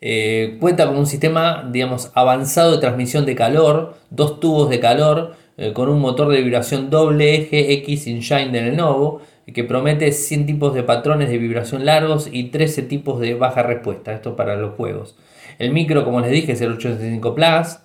Eh, 0.00 0.56
cuenta 0.58 0.86
con 0.86 0.96
un 0.96 1.06
sistema, 1.06 1.68
digamos, 1.70 2.10
avanzado 2.14 2.72
de 2.72 2.78
transmisión 2.78 3.24
de 3.26 3.36
calor, 3.36 3.96
dos 4.10 4.40
tubos 4.40 4.70
de 4.70 4.80
calor, 4.80 5.36
con 5.74 5.90
un 5.90 6.00
motor 6.00 6.28
de 6.28 6.40
vibración 6.40 6.88
doble 6.88 7.34
eje 7.36 7.74
X 7.74 8.06
Engine 8.06 8.48
de 8.50 8.62
Lenovo 8.62 9.20
que 9.52 9.64
promete 9.64 10.12
100 10.12 10.46
tipos 10.46 10.74
de 10.74 10.82
patrones 10.82 11.28
de 11.28 11.38
vibración 11.38 11.84
largos 11.84 12.28
y 12.30 12.44
13 12.44 12.82
tipos 12.82 13.20
de 13.20 13.34
baja 13.34 13.62
respuesta, 13.62 14.12
esto 14.12 14.36
para 14.36 14.56
los 14.56 14.74
juegos. 14.74 15.16
El 15.58 15.72
micro, 15.72 16.04
como 16.04 16.20
les 16.20 16.30
dije, 16.30 16.52
es 16.52 16.60
el 16.60 16.72
865 16.72 17.34
Plus, 17.34 17.78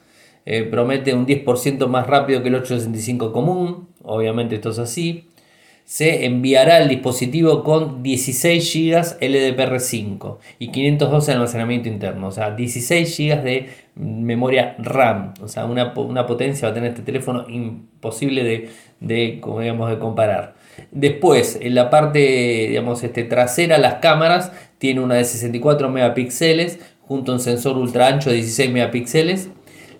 eh, 0.45 0.63
promete 0.63 1.13
un 1.13 1.25
10% 1.25 1.87
más 1.87 2.07
rápido 2.07 2.41
que 2.41 2.49
el 2.49 2.55
865 2.55 3.33
común, 3.33 3.89
obviamente 4.03 4.55
esto 4.55 4.69
es 4.69 4.79
así. 4.79 5.27
Se 5.83 6.25
enviará 6.25 6.79
el 6.79 6.89
dispositivo 6.89 7.63
con 7.63 8.03
16 8.03 8.73
GB 8.73 9.19
LDPR5 9.21 10.37
y 10.59 10.69
512 10.69 11.31
de 11.31 11.33
almacenamiento 11.33 11.89
interno, 11.89 12.27
o 12.27 12.31
sea, 12.31 12.51
16 12.51 13.17
GB 13.17 13.43
de 13.43 13.69
memoria 13.95 14.75
RAM, 14.79 15.33
o 15.41 15.47
sea, 15.47 15.65
una, 15.65 15.93
potencia 15.93 16.67
va 16.67 16.71
a 16.71 16.73
tener 16.73 16.89
este 16.91 17.03
teléfono 17.03 17.45
imposible 17.49 18.43
de, 18.43 18.69
de, 18.99 19.41
digamos, 19.41 19.89
de 19.89 19.97
comparar. 19.97 20.56
Después, 20.91 21.57
en 21.61 21.75
la 21.75 21.89
parte 21.89 22.19
digamos, 22.69 23.03
este, 23.03 23.23
trasera, 23.23 23.77
las 23.77 23.95
cámaras, 23.95 24.51
tiene 24.77 25.01
una 25.01 25.15
de 25.15 25.23
64 25.23 25.89
megapíxeles 25.89 26.79
junto 27.01 27.31
a 27.31 27.35
un 27.35 27.41
sensor 27.41 27.77
ultra 27.77 28.07
ancho 28.07 28.29
de 28.29 28.37
16 28.37 28.71
megapíxeles. 28.71 29.49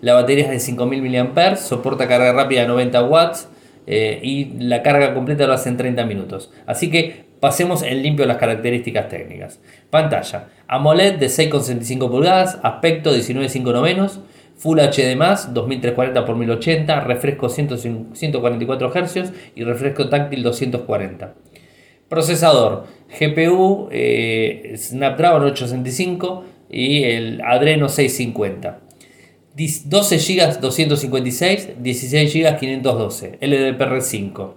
La 0.00 0.14
batería 0.14 0.44
es 0.44 0.50
de 0.50 0.60
5000 0.60 1.32
mAh, 1.34 1.56
soporta 1.56 2.06
carga 2.06 2.32
rápida 2.32 2.62
de 2.62 2.68
90 2.68 3.04
watts 3.04 3.48
eh, 3.86 4.20
y 4.22 4.44
la 4.58 4.82
carga 4.82 5.14
completa 5.14 5.46
lo 5.46 5.54
hace 5.54 5.70
en 5.70 5.76
30 5.76 6.04
minutos. 6.04 6.52
Así 6.66 6.90
que 6.90 7.24
pasemos 7.40 7.82
en 7.82 8.02
limpio 8.02 8.26
las 8.26 8.36
características 8.36 9.08
técnicas. 9.08 9.60
Pantalla 9.90 10.48
AMOLED 10.68 11.14
de 11.14 11.26
6,65 11.26 12.10
pulgadas, 12.10 12.58
aspecto 12.62 13.14
19,5 13.14 13.72
novenos 13.72 14.20
Full 14.58 14.78
HD+, 14.80 15.16
2340 15.52 16.20
x 16.20 16.36
1080, 16.36 17.00
refresco 17.00 17.48
144 17.48 18.90
Hz 18.90 19.32
y 19.54 19.64
refresco 19.64 20.08
táctil 20.08 20.42
240. 20.42 21.34
Procesador 22.08 22.86
GPU 23.20 23.88
eh, 23.92 24.74
Snapdragon 24.76 25.42
865 25.42 26.44
y 26.70 27.04
el 27.04 27.40
Adreno 27.42 27.88
650. 27.88 28.80
12 29.54 30.18
GB 30.18 30.60
256, 30.60 31.70
16 31.78 32.34
GB 32.34 32.58
512, 32.58 33.38
LDPR5. 33.40 34.54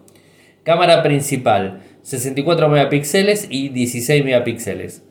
Cámara 0.63 1.01
principal 1.01 1.81
64 2.03 2.69
megapíxeles 2.69 3.47
y 3.49 3.69
16 3.69 4.23
megapíxeles. 4.23 5.03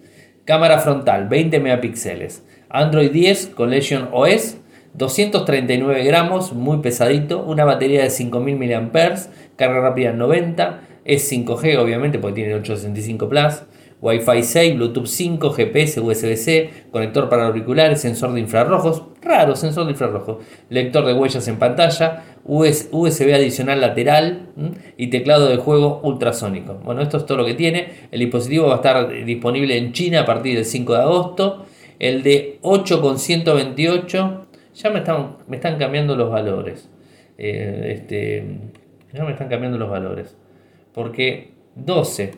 Cámara 0.44 0.78
frontal 0.78 1.28
20 1.28 1.60
megapíxeles. 1.60 2.44
Android 2.68 3.10
10 3.10 3.48
con 3.48 3.72
OS 4.12 4.59
239 4.94 6.04
gramos, 6.04 6.52
muy 6.52 6.78
pesadito, 6.78 7.42
una 7.42 7.64
batería 7.64 8.02
de 8.02 8.10
5000 8.10 8.56
mAh, 8.56 9.14
carga 9.56 9.80
rápida 9.80 10.12
90, 10.12 10.80
es 11.04 11.32
5G 11.32 11.78
obviamente 11.78 12.18
porque 12.18 12.36
tiene 12.36 12.54
865 12.54 13.28
Plus, 13.28 13.62
Wi-Fi 14.02 14.42
6, 14.42 14.76
Bluetooth 14.76 15.06
5, 15.06 15.50
GPS, 15.50 16.00
USB-C, 16.00 16.70
conector 16.90 17.28
para 17.28 17.46
auriculares, 17.46 18.00
sensor 18.00 18.32
de 18.32 18.40
infrarrojos, 18.40 19.04
raro 19.20 19.54
sensor 19.54 19.84
de 19.84 19.92
infrarrojos, 19.92 20.38
lector 20.70 21.04
de 21.04 21.12
huellas 21.12 21.46
en 21.48 21.58
pantalla, 21.58 22.24
USB 22.44 23.34
adicional 23.34 23.80
lateral 23.80 24.48
y 24.96 25.08
teclado 25.08 25.48
de 25.48 25.58
juego 25.58 26.00
ultrasónico. 26.02 26.80
Bueno, 26.82 27.02
esto 27.02 27.18
es 27.18 27.26
todo 27.26 27.38
lo 27.38 27.44
que 27.44 27.54
tiene. 27.54 27.88
El 28.10 28.20
dispositivo 28.20 28.68
va 28.68 28.74
a 28.74 28.76
estar 28.76 29.24
disponible 29.24 29.76
en 29.76 29.92
China 29.92 30.20
a 30.20 30.24
partir 30.24 30.56
del 30.56 30.64
5 30.64 30.94
de 30.94 31.00
agosto. 31.00 31.66
El 31.98 32.22
de 32.22 32.58
8,128 32.62 34.46
ya 34.74 34.90
me 34.90 34.98
están, 34.98 35.36
me 35.46 35.56
están 35.56 35.78
cambiando 35.78 36.16
los 36.16 36.30
valores. 36.30 36.88
Eh, 37.38 37.92
este, 37.96 38.44
ya 39.12 39.24
me 39.24 39.32
están 39.32 39.48
cambiando 39.48 39.78
los 39.78 39.90
valores. 39.90 40.36
Porque 40.92 41.52
12, 41.74 42.32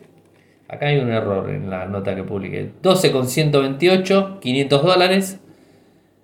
acá 0.69 0.87
hay 0.87 0.99
un 0.99 1.11
error 1.11 1.51
en 1.51 1.71
la 1.71 1.87
nota 1.87 2.15
que 2.15 2.23
publiqué. 2.23 2.71
12 2.83 3.13
con 3.13 3.27
128, 3.27 4.39
500 4.41 4.83
dólares. 4.83 5.41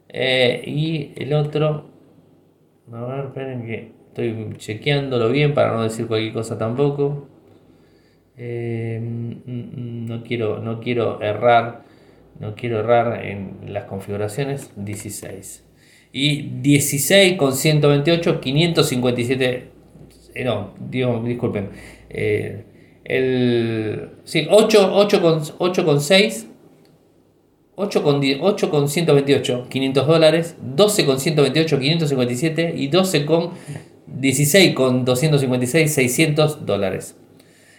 Eh, 0.09 0.62
y 0.67 1.12
el 1.17 1.35
otro, 1.35 1.91
a 2.93 3.05
ver, 3.05 3.27
esperen 3.27 3.67
que 3.67 3.93
estoy 4.09 4.55
chequeándolo 4.57 5.29
bien 5.31 5.55
para 5.55 5.73
no 5.75 5.83
decir 5.83 6.07
cualquier 6.07 6.33
cosa 6.33 6.57
tampoco. 6.57 7.29
Eh, 8.37 9.00
no, 9.03 10.23
quiero, 10.23 10.61
no 10.61 10.81
quiero 10.81 11.21
errar, 11.21 11.83
no 12.38 12.55
quiero 12.55 12.81
errar 12.81 13.25
en 13.25 13.73
las 13.73 13.85
configuraciones. 13.85 14.73
16 14.77 15.68
y 16.12 16.43
16 16.61 17.37
con 17.37 17.53
128, 17.53 18.41
557. 18.41 19.71
Eh, 20.35 20.45
no, 20.45 20.75
digo, 20.79 21.23
disculpen. 21.25 21.71
Eh, 22.11 22.65
el, 23.05 24.11
sí, 24.25 24.47
8, 24.50 24.91
8, 24.95 25.23
con, 25.23 25.43
8 25.59 25.85
con 25.85 26.00
6, 26.00 26.47
8 27.77 28.03
con, 28.03 28.21
8 28.41 28.71
con 28.71 28.88
128, 28.88 29.67
500 29.69 30.07
dólares, 30.07 30.57
12 30.61 31.07
con 31.07 31.21
128, 31.21 31.79
557 31.79 32.75
y 32.77 32.88
12 32.88 33.25
con 33.25 33.50
16 34.07 34.75
con 34.75 35.05
256, 35.05 35.93
600 35.93 36.67
dólares. 36.67 37.17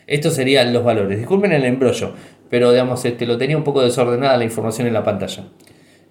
Estos 0.07 0.33
serían 0.33 0.73
los 0.73 0.83
valores. 0.83 1.19
Disculpen 1.19 1.51
el 1.51 1.65
embrollo, 1.65 2.13
pero 2.49 2.71
digamos, 2.71 3.05
este, 3.05 3.27
lo 3.27 3.37
tenía 3.37 3.57
un 3.57 3.63
poco 3.63 3.81
desordenada 3.81 4.37
la 4.37 4.43
información 4.43 4.87
en 4.87 4.93
la 4.93 5.03
pantalla. 5.03 5.45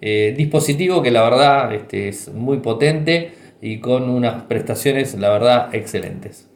Eh, 0.01 0.33
dispositivo 0.37 1.01
que 1.01 1.11
la 1.11 1.23
verdad 1.23 1.73
este, 1.73 2.07
es 2.07 2.33
muy 2.33 2.59
potente 2.59 3.33
y 3.61 3.79
con 3.79 4.09
unas 4.09 4.43
prestaciones 4.43 5.15
la 5.15 5.29
verdad 5.29 5.75
excelentes. 5.75 6.47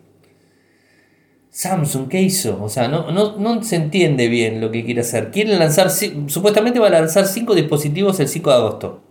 Samsung, 1.49 2.07
¿qué 2.07 2.21
hizo? 2.21 2.63
O 2.63 2.69
sea, 2.69 2.87
no, 2.87 3.11
no, 3.11 3.63
se 3.63 3.75
entiende 3.75 4.27
bien 4.27 4.59
lo 4.59 4.71
que 4.71 4.83
quiere 4.83 5.01
hacer. 5.01 5.29
Quieren 5.29 5.59
lanzar, 5.59 5.91
supuestamente 5.91 6.79
va 6.79 6.87
a 6.87 6.91
lanzar 6.91 7.27
5 7.27 7.53
dispositivos 7.53 8.19
el 8.19 8.27
5 8.27 8.49
de 8.49 8.55
agosto. 8.55 9.01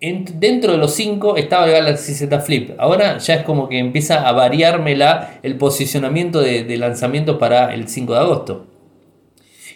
dentro 0.00 0.72
de 0.72 0.78
los 0.78 0.94
5 0.94 1.36
estaba 1.36 1.66
el 1.66 1.72
Galaxy 1.72 2.14
Z 2.14 2.38
Flip. 2.40 2.70
Ahora 2.78 3.18
ya 3.18 3.34
es 3.34 3.42
como 3.42 3.68
que 3.68 3.78
empieza 3.80 4.28
a 4.28 4.32
variarme 4.32 4.96
el 5.42 5.56
posicionamiento 5.56 6.40
de, 6.40 6.62
de 6.62 6.76
lanzamiento 6.76 7.36
para 7.38 7.74
el 7.74 7.88
5 7.88 8.12
de 8.12 8.20
agosto. 8.20 8.66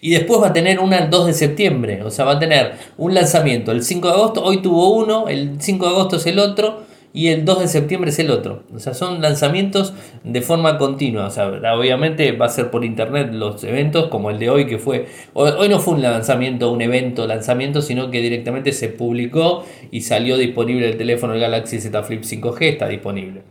Y 0.01 0.11
después 0.11 0.41
va 0.41 0.49
a 0.49 0.53
tener 0.53 0.81
una 0.81 0.99
el 0.99 1.11
2 1.11 1.27
de 1.27 1.33
septiembre. 1.33 2.03
O 2.03 2.11
sea, 2.11 2.25
va 2.25 2.33
a 2.33 2.39
tener 2.39 2.73
un 2.97 3.15
lanzamiento 3.15 3.73
el 3.73 3.83
5 3.83 4.09
de 4.09 4.15
agosto. 4.15 4.43
Hoy 4.43 4.63
tuvo 4.63 4.95
uno, 4.95 5.29
el 5.29 5.61
5 5.61 5.85
de 5.85 5.91
agosto 5.91 6.17
es 6.17 6.27
el 6.27 6.39
otro. 6.39 6.91
Y 7.13 7.27
el 7.29 7.45
2 7.45 7.61
de 7.61 7.69
septiembre 7.69 8.11
es 8.11 8.21
el 8.21 8.31
otro. 8.31 8.63
O 8.73 8.79
sea, 8.79 8.95
son 8.95 9.21
lanzamientos 9.21 9.95
de 10.23 10.43
forma 10.43 10.79
continua. 10.79 11.27
O 11.27 11.31
sea, 11.31 11.49
obviamente 11.49 12.31
va 12.33 12.47
a 12.47 12.49
ser 12.49 12.71
por 12.71 12.85
internet 12.85 13.31
los 13.33 13.65
eventos, 13.65 14.07
como 14.09 14.31
el 14.31 14.39
de 14.39 14.49
hoy, 14.49 14.67
que 14.67 14.79
fue. 14.79 15.07
Hoy 15.33 15.69
no 15.69 15.81
fue 15.81 15.95
un 15.95 16.03
lanzamiento, 16.03 16.71
un 16.71 16.83
evento 16.83 17.27
lanzamiento, 17.27 17.83
sino 17.83 18.13
que 18.13 18.21
directamente 18.21 18.73
se 18.73 18.89
publicó 18.91 19.65
y 19.91 20.03
salió 20.03 20.37
disponible 20.37 20.89
el 20.89 20.97
teléfono 20.97 21.35
el 21.35 21.41
Galaxy 21.41 21.81
Z 21.81 22.01
Flip 22.05 22.23
5G. 22.23 22.63
Está 22.63 22.87
disponible. 22.87 23.43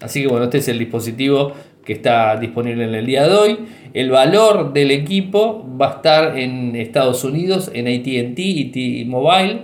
Así 0.00 0.22
que 0.22 0.28
bueno, 0.28 0.46
este 0.46 0.58
es 0.58 0.68
el 0.68 0.78
dispositivo 0.78 1.52
que 1.84 1.94
está 1.94 2.36
disponible 2.36 2.84
en 2.84 2.94
el 2.94 3.06
día 3.06 3.26
de 3.26 3.34
hoy. 3.34 3.58
El 3.94 4.10
valor 4.10 4.72
del 4.72 4.90
equipo 4.90 5.66
va 5.80 5.88
a 5.88 5.96
estar 5.96 6.38
en 6.38 6.76
Estados 6.76 7.24
Unidos, 7.24 7.70
en 7.74 7.88
ATT 7.88 8.38
y 8.38 8.64
T-Mobile, 8.66 9.62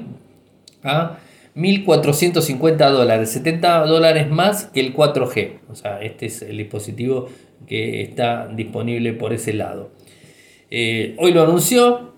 a 0.83 1.19
1.450 1.57 2.91
dólares, 2.91 3.31
70 3.31 3.87
dólares 3.87 4.31
más 4.31 4.67
que 4.67 4.81
el 4.81 4.95
4G. 4.95 5.59
O 5.71 5.75
sea, 5.75 6.01
este 6.01 6.27
es 6.27 6.43
el 6.43 6.59
dispositivo 6.59 7.29
que 7.67 8.03
está 8.03 8.49
disponible 8.49 9.13
por 9.13 9.33
ese 9.33 9.53
lado. 9.55 9.91
Eh, 10.71 11.15
hoy 11.19 11.33
lo 11.33 11.43
anunció, 11.43 12.13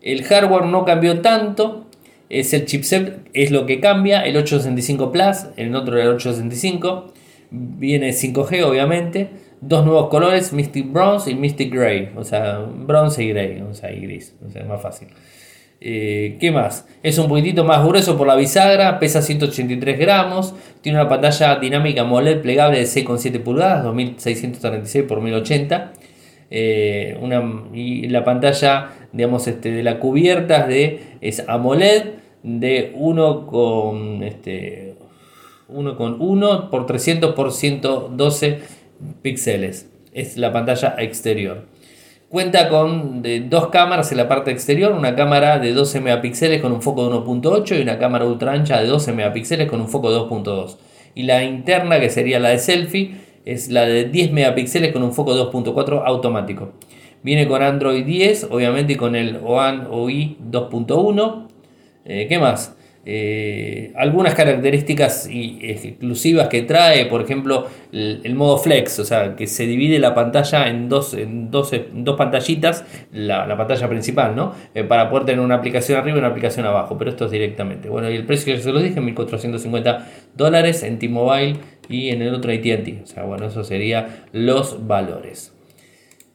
el 0.00 0.24
hardware 0.24 0.64
no 0.64 0.84
cambió 0.84 1.20
tanto, 1.20 1.86
es 2.28 2.52
el 2.54 2.64
chipset, 2.64 3.28
es 3.34 3.50
lo 3.50 3.66
que 3.66 3.78
cambia, 3.78 4.22
el 4.22 4.36
865 4.36 5.12
Plus, 5.12 5.46
el 5.56 5.74
otro 5.76 5.96
era 5.96 6.04
el 6.04 6.14
865 6.16 7.12
Viene 7.52 8.10
5G, 8.10 8.64
obviamente. 8.64 9.28
Dos 9.60 9.84
nuevos 9.84 10.08
colores, 10.08 10.52
Mystic 10.52 10.90
Bronze 10.90 11.30
y 11.30 11.34
Mystic 11.34 11.72
Gray. 11.72 12.10
O 12.16 12.24
sea, 12.24 12.58
bronce 12.58 13.22
y 13.22 13.28
gray. 13.28 13.60
O 13.60 13.74
sea, 13.74 13.92
y 13.92 14.00
gris. 14.00 14.34
O 14.44 14.50
sea, 14.50 14.62
es 14.62 14.68
más 14.68 14.80
fácil. 14.80 15.08
Eh, 15.84 16.36
¿Qué 16.40 16.52
más? 16.52 16.86
Es 17.02 17.18
un 17.18 17.28
poquitito 17.28 17.64
más 17.64 17.84
grueso 17.84 18.16
por 18.16 18.28
la 18.28 18.36
bisagra, 18.36 19.00
pesa 19.00 19.20
183 19.20 19.98
gramos, 19.98 20.54
tiene 20.80 21.00
una 21.00 21.08
pantalla 21.08 21.56
dinámica 21.56 22.02
AMOLED 22.02 22.40
plegable 22.40 22.78
de 22.78 22.84
6,7 22.84 23.42
pulgadas, 23.42 23.82
2636 23.82 25.04
x 25.04 25.18
1080. 25.20 25.92
una, 27.20 27.64
y 27.74 28.06
la 28.08 28.24
pantalla, 28.24 28.90
digamos, 29.12 29.48
este, 29.48 29.72
de 29.72 29.82
la 29.82 29.98
cubierta 29.98 30.68
de, 30.68 31.00
es 31.20 31.42
AMOLED 31.48 32.04
de 32.44 32.92
1 32.94 33.46
con 33.48 34.22
este, 34.22 34.91
1,1 35.72 36.70
por 36.70 36.86
300 36.86 37.34
por 37.34 37.52
112 37.52 38.60
píxeles. 39.22 39.88
Es 40.12 40.36
la 40.36 40.52
pantalla 40.52 40.94
exterior. 40.98 41.66
Cuenta 42.28 42.68
con 42.70 43.22
dos 43.50 43.68
cámaras 43.68 44.10
en 44.10 44.16
la 44.18 44.28
parte 44.28 44.50
exterior, 44.50 44.92
una 44.92 45.14
cámara 45.14 45.58
de 45.58 45.72
12 45.72 46.00
megapíxeles 46.00 46.62
con 46.62 46.72
un 46.72 46.80
foco 46.80 47.08
de 47.08 47.16
1.8 47.16 47.78
y 47.78 47.82
una 47.82 47.98
cámara 47.98 48.24
ultra 48.24 48.52
ancha 48.52 48.80
de 48.80 48.86
12 48.86 49.12
megapíxeles 49.12 49.68
con 49.68 49.82
un 49.82 49.88
foco 49.88 50.10
de 50.10 50.18
2.2. 50.18 50.76
Y 51.14 51.24
la 51.24 51.44
interna, 51.44 52.00
que 52.00 52.08
sería 52.08 52.40
la 52.40 52.48
de 52.48 52.58
selfie, 52.58 53.16
es 53.44 53.70
la 53.70 53.82
de 53.82 54.06
10 54.06 54.32
megapíxeles 54.32 54.92
con 54.92 55.02
un 55.02 55.12
foco 55.12 55.34
2.4 55.34 56.02
automático. 56.06 56.72
Viene 57.22 57.46
con 57.46 57.62
Android 57.62 58.04
10, 58.04 58.48
obviamente, 58.50 58.94
y 58.94 58.96
con 58.96 59.14
el 59.14 59.38
One 59.44 59.88
UI 59.90 60.38
2.1. 60.50 61.48
¿Qué 62.04 62.38
más? 62.40 62.74
Eh, 63.04 63.92
algunas 63.96 64.32
características 64.34 65.28
exclusivas 65.28 66.46
que 66.46 66.62
trae, 66.62 67.06
por 67.06 67.20
ejemplo, 67.20 67.66
el, 67.90 68.34
modo 68.36 68.58
flex, 68.58 69.00
o 69.00 69.04
sea, 69.04 69.34
que 69.34 69.48
se 69.48 69.66
divide 69.66 69.98
la 69.98 70.14
pantalla 70.14 70.68
en 70.68 70.88
dos, 70.88 71.14
en 71.14 71.50
dos, 71.50 71.72
dos 71.92 72.16
pantallitas, 72.16 72.84
la, 73.12 73.56
pantalla 73.56 73.88
principal, 73.88 74.36
¿no? 74.36 74.54
Eh, 74.74 74.84
para 74.84 75.10
poder 75.10 75.26
tener 75.26 75.44
una 75.44 75.56
aplicación 75.56 75.98
arriba 75.98 76.16
y 76.16 76.20
una 76.20 76.28
aplicación 76.28 76.64
abajo, 76.64 76.96
pero 76.96 77.10
esto 77.10 77.24
es 77.24 77.32
directamente. 77.32 77.88
Bueno, 77.88 78.08
y 78.08 78.14
el 78.14 78.24
precio 78.24 78.54
que 78.54 78.60
se 78.60 78.70
los 78.70 78.82
dije, 78.82 79.00
1450 79.00 80.08
dólares 80.36 80.84
en 80.84 81.00
T-Mobile 81.00 81.56
y 81.88 82.10
en 82.10 82.22
el 82.22 82.32
otro 82.32 82.52
ATT. 82.52 83.02
O 83.02 83.06
sea, 83.06 83.24
bueno, 83.24 83.46
eso 83.46 83.64
sería 83.64 84.26
los 84.32 84.86
valores. 84.86 85.52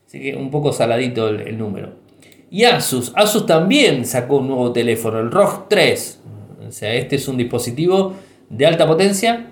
Así 0.06 0.20
que 0.20 0.36
un 0.36 0.52
poco 0.52 0.74
saladito 0.74 1.30
el, 1.30 1.48
el 1.48 1.58
número. 1.58 1.96
Y 2.50 2.66
Asus, 2.66 3.14
Asus 3.16 3.46
también 3.46 4.06
sacó 4.06 4.38
un 4.38 4.48
nuevo 4.48 4.72
teléfono, 4.72 5.20
el 5.20 5.32
ROG 5.32 5.68
3 5.70 6.22
o 6.68 6.72
sea, 6.72 6.94
este 6.94 7.16
es 7.16 7.28
un 7.28 7.38
dispositivo 7.38 8.14
de 8.50 8.66
alta 8.66 8.88
potencia 8.88 9.52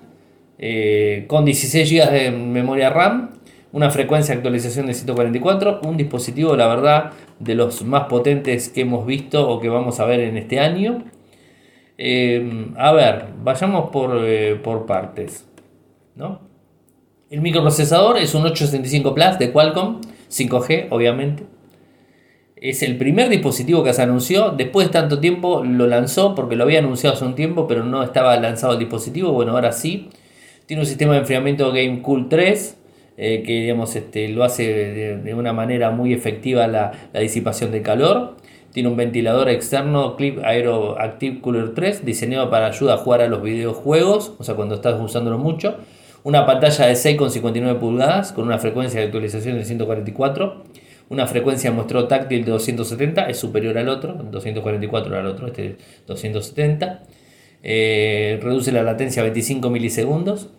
eh, 0.58 1.24
con 1.28 1.44
16 1.44 1.90
GB 1.90 2.10
de 2.10 2.30
memoria 2.30 2.90
RAM, 2.90 3.30
una 3.72 3.90
frecuencia 3.90 4.34
de 4.34 4.38
actualización 4.38 4.86
de 4.86 4.94
144, 4.94 5.80
un 5.84 5.96
dispositivo, 5.96 6.56
la 6.56 6.66
verdad, 6.66 7.12
de 7.38 7.54
los 7.54 7.84
más 7.84 8.04
potentes 8.04 8.68
que 8.68 8.82
hemos 8.82 9.06
visto 9.06 9.48
o 9.48 9.60
que 9.60 9.68
vamos 9.68 10.00
a 10.00 10.06
ver 10.06 10.20
en 10.20 10.36
este 10.36 10.60
año. 10.60 11.04
Eh, 11.98 12.72
a 12.76 12.92
ver, 12.92 13.26
vayamos 13.42 13.90
por, 13.90 14.18
eh, 14.24 14.58
por 14.62 14.86
partes. 14.86 15.46
¿no? 16.14 16.40
El 17.28 17.40
microprocesador 17.40 18.18
es 18.18 18.34
un 18.34 18.46
865 18.46 19.14
Plus 19.14 19.38
de 19.38 19.52
Qualcomm, 19.52 20.00
5G 20.30 20.88
obviamente. 20.90 21.44
Es 22.68 22.82
el 22.82 22.96
primer 22.96 23.28
dispositivo 23.28 23.84
que 23.84 23.92
se 23.92 24.02
anunció. 24.02 24.50
Después 24.50 24.88
de 24.88 24.92
tanto 24.92 25.20
tiempo 25.20 25.62
lo 25.62 25.86
lanzó 25.86 26.34
porque 26.34 26.56
lo 26.56 26.64
había 26.64 26.80
anunciado 26.80 27.14
hace 27.14 27.24
un 27.24 27.36
tiempo, 27.36 27.68
pero 27.68 27.84
no 27.84 28.02
estaba 28.02 28.36
lanzado 28.38 28.72
el 28.72 28.80
dispositivo. 28.80 29.30
Bueno, 29.30 29.52
ahora 29.52 29.70
sí. 29.70 30.08
Tiene 30.66 30.82
un 30.82 30.86
sistema 30.86 31.12
de 31.12 31.20
enfriamiento 31.20 31.70
Game 31.70 32.02
Cool 32.02 32.28
3 32.28 32.76
eh, 33.18 33.44
que 33.46 33.60
digamos, 33.60 33.94
este, 33.94 34.28
lo 34.30 34.42
hace 34.42 35.20
de, 35.22 35.34
una 35.34 35.52
manera 35.52 35.92
muy 35.92 36.12
efectiva 36.12 36.66
la, 36.66 36.90
disipación 37.14 37.70
de 37.70 37.82
calor. 37.82 38.36
Tiene 38.72 38.88
un 38.88 38.96
ventilador 38.96 39.48
externo 39.48 40.16
Clip 40.16 40.40
Aero 40.44 41.00
Active 41.00 41.40
Cooler 41.40 41.72
3 41.72 42.04
diseñado 42.04 42.50
para 42.50 42.66
ayudar 42.66 42.98
a 42.98 43.00
jugar 43.00 43.20
a 43.20 43.28
los 43.28 43.42
videojuegos, 43.42 44.32
o 44.38 44.42
sea, 44.42 44.56
cuando 44.56 44.74
estás 44.74 45.00
usándolo 45.00 45.38
mucho. 45.38 45.76
Una 46.24 46.44
pantalla 46.44 46.86
de 46.86 46.94
6,59 46.94 47.78
pulgadas 47.78 48.32
con 48.32 48.44
una 48.44 48.58
frecuencia 48.58 48.98
de 48.98 49.06
actualización 49.06 49.56
de 49.56 49.64
144 49.64 50.64
una 51.08 51.26
frecuencia 51.26 51.70
muestro 51.70 52.08
táctil 52.08 52.44
de 52.44 52.50
270 52.50 53.28
es 53.28 53.38
superior 53.38 53.78
al 53.78 53.88
otro, 53.88 54.14
244 54.14 55.18
al 55.18 55.26
otro, 55.26 55.46
este 55.46 55.76
270. 56.06 57.02
Eh, 57.62 58.38
reduce 58.42 58.72
la 58.72 58.82
latencia 58.82 59.22
a 59.22 59.24
25 59.24 59.70
milisegundos, 59.70 60.50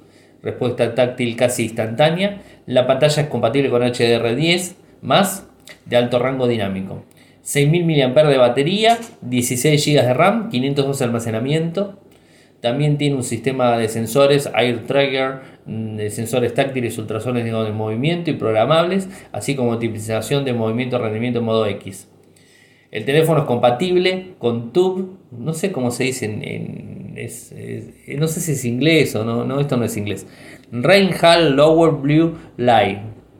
respuesta 0.41 0.95
táctil 0.95 1.35
casi 1.35 1.63
instantánea. 1.63 2.41
La 2.65 2.87
pantalla 2.87 3.23
es 3.23 3.27
compatible 3.27 3.69
con 3.69 3.81
HDR10 3.81 4.75
más 5.01 5.47
de 5.85 5.97
alto 5.97 6.19
rango 6.19 6.47
dinámico. 6.47 7.03
6000 7.41 7.85
mAh 7.85 8.23
de 8.23 8.37
batería, 8.37 8.97
16 9.21 9.85
GB 9.85 10.01
de 10.01 10.13
RAM, 10.13 10.49
512 10.49 10.99
de 10.99 11.05
almacenamiento. 11.05 11.99
También 12.61 12.97
tiene 12.97 13.15
un 13.15 13.23
sistema 13.23 13.77
de 13.77 13.87
sensores 13.87 14.49
Air 14.53 14.85
de 14.85 15.39
sensores 16.09 16.53
táctiles 16.53 16.97
ultrasónicos 16.97 17.65
de 17.65 17.73
movimiento 17.73 18.31
y 18.31 18.33
programables, 18.33 19.09
así 19.31 19.55
como 19.55 19.73
optimización 19.73 20.45
de 20.45 20.53
movimiento 20.53 20.97
rendimiento 20.97 21.39
en 21.39 21.45
modo 21.45 21.65
X. 21.65 22.07
El 22.91 23.03
teléfono 23.05 23.41
es 23.41 23.45
compatible 23.45 24.35
con 24.39 24.71
TUB, 24.71 25.17
no 25.31 25.53
sé 25.53 25.71
cómo 25.71 25.91
se 25.91 26.05
dice 26.05 26.25
en, 26.25 27.13
es, 27.17 27.53
no 28.17 28.27
sé 28.27 28.39
si 28.39 28.53
es 28.53 28.65
inglés 28.65 29.15
o 29.15 29.25
no, 29.25 29.43
no, 29.43 29.59
esto 29.59 29.77
no 29.77 29.83
es 29.83 29.97
inglés. 29.97 30.25
Reinhard 30.71 31.53
Lower 31.53 31.91
Blue 31.91 32.35
Light. 32.57 32.99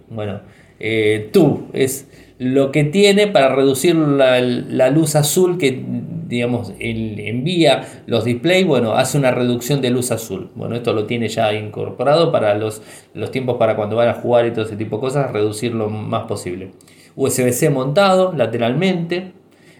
Bueno, 0.10 0.42
eh, 0.80 1.30
tú 1.32 1.68
es 1.74 2.08
lo 2.40 2.72
que 2.72 2.84
tiene 2.84 3.28
para 3.28 3.54
reducir 3.56 3.96
la, 3.96 4.90
luz 4.90 5.16
azul 5.16 5.58
que 5.58 5.84
digamos 6.28 6.74
envía 6.80 7.88
los 8.06 8.26
displays, 8.26 8.66
bueno, 8.68 8.94
hace 8.94 9.18
una 9.18 9.32
reducción 9.32 9.82
de 9.82 9.90
luz 9.90 10.12
azul. 10.12 10.50
Bueno, 10.56 10.76
esto 10.76 10.94
lo 10.94 11.06
tiene 11.06 11.30
ya 11.30 11.54
incorporado 11.54 12.32
para 12.32 12.54
los, 12.56 12.82
los 13.14 13.32
tiempos 13.32 13.58
para 13.58 13.76
cuando 13.76 13.96
van 13.96 14.10
a 14.10 14.14
jugar 14.16 14.46
y 14.46 14.52
todo 14.52 14.66
ese 14.66 14.76
tipo 14.76 14.98
de 14.98 15.02
cosas, 15.02 15.32
reducir 15.32 15.74
lo 15.74 15.90
más 15.90 16.26
posible. 16.26 16.72
USB-C 17.16 17.70
montado 17.70 18.34
lateralmente, 18.34 19.34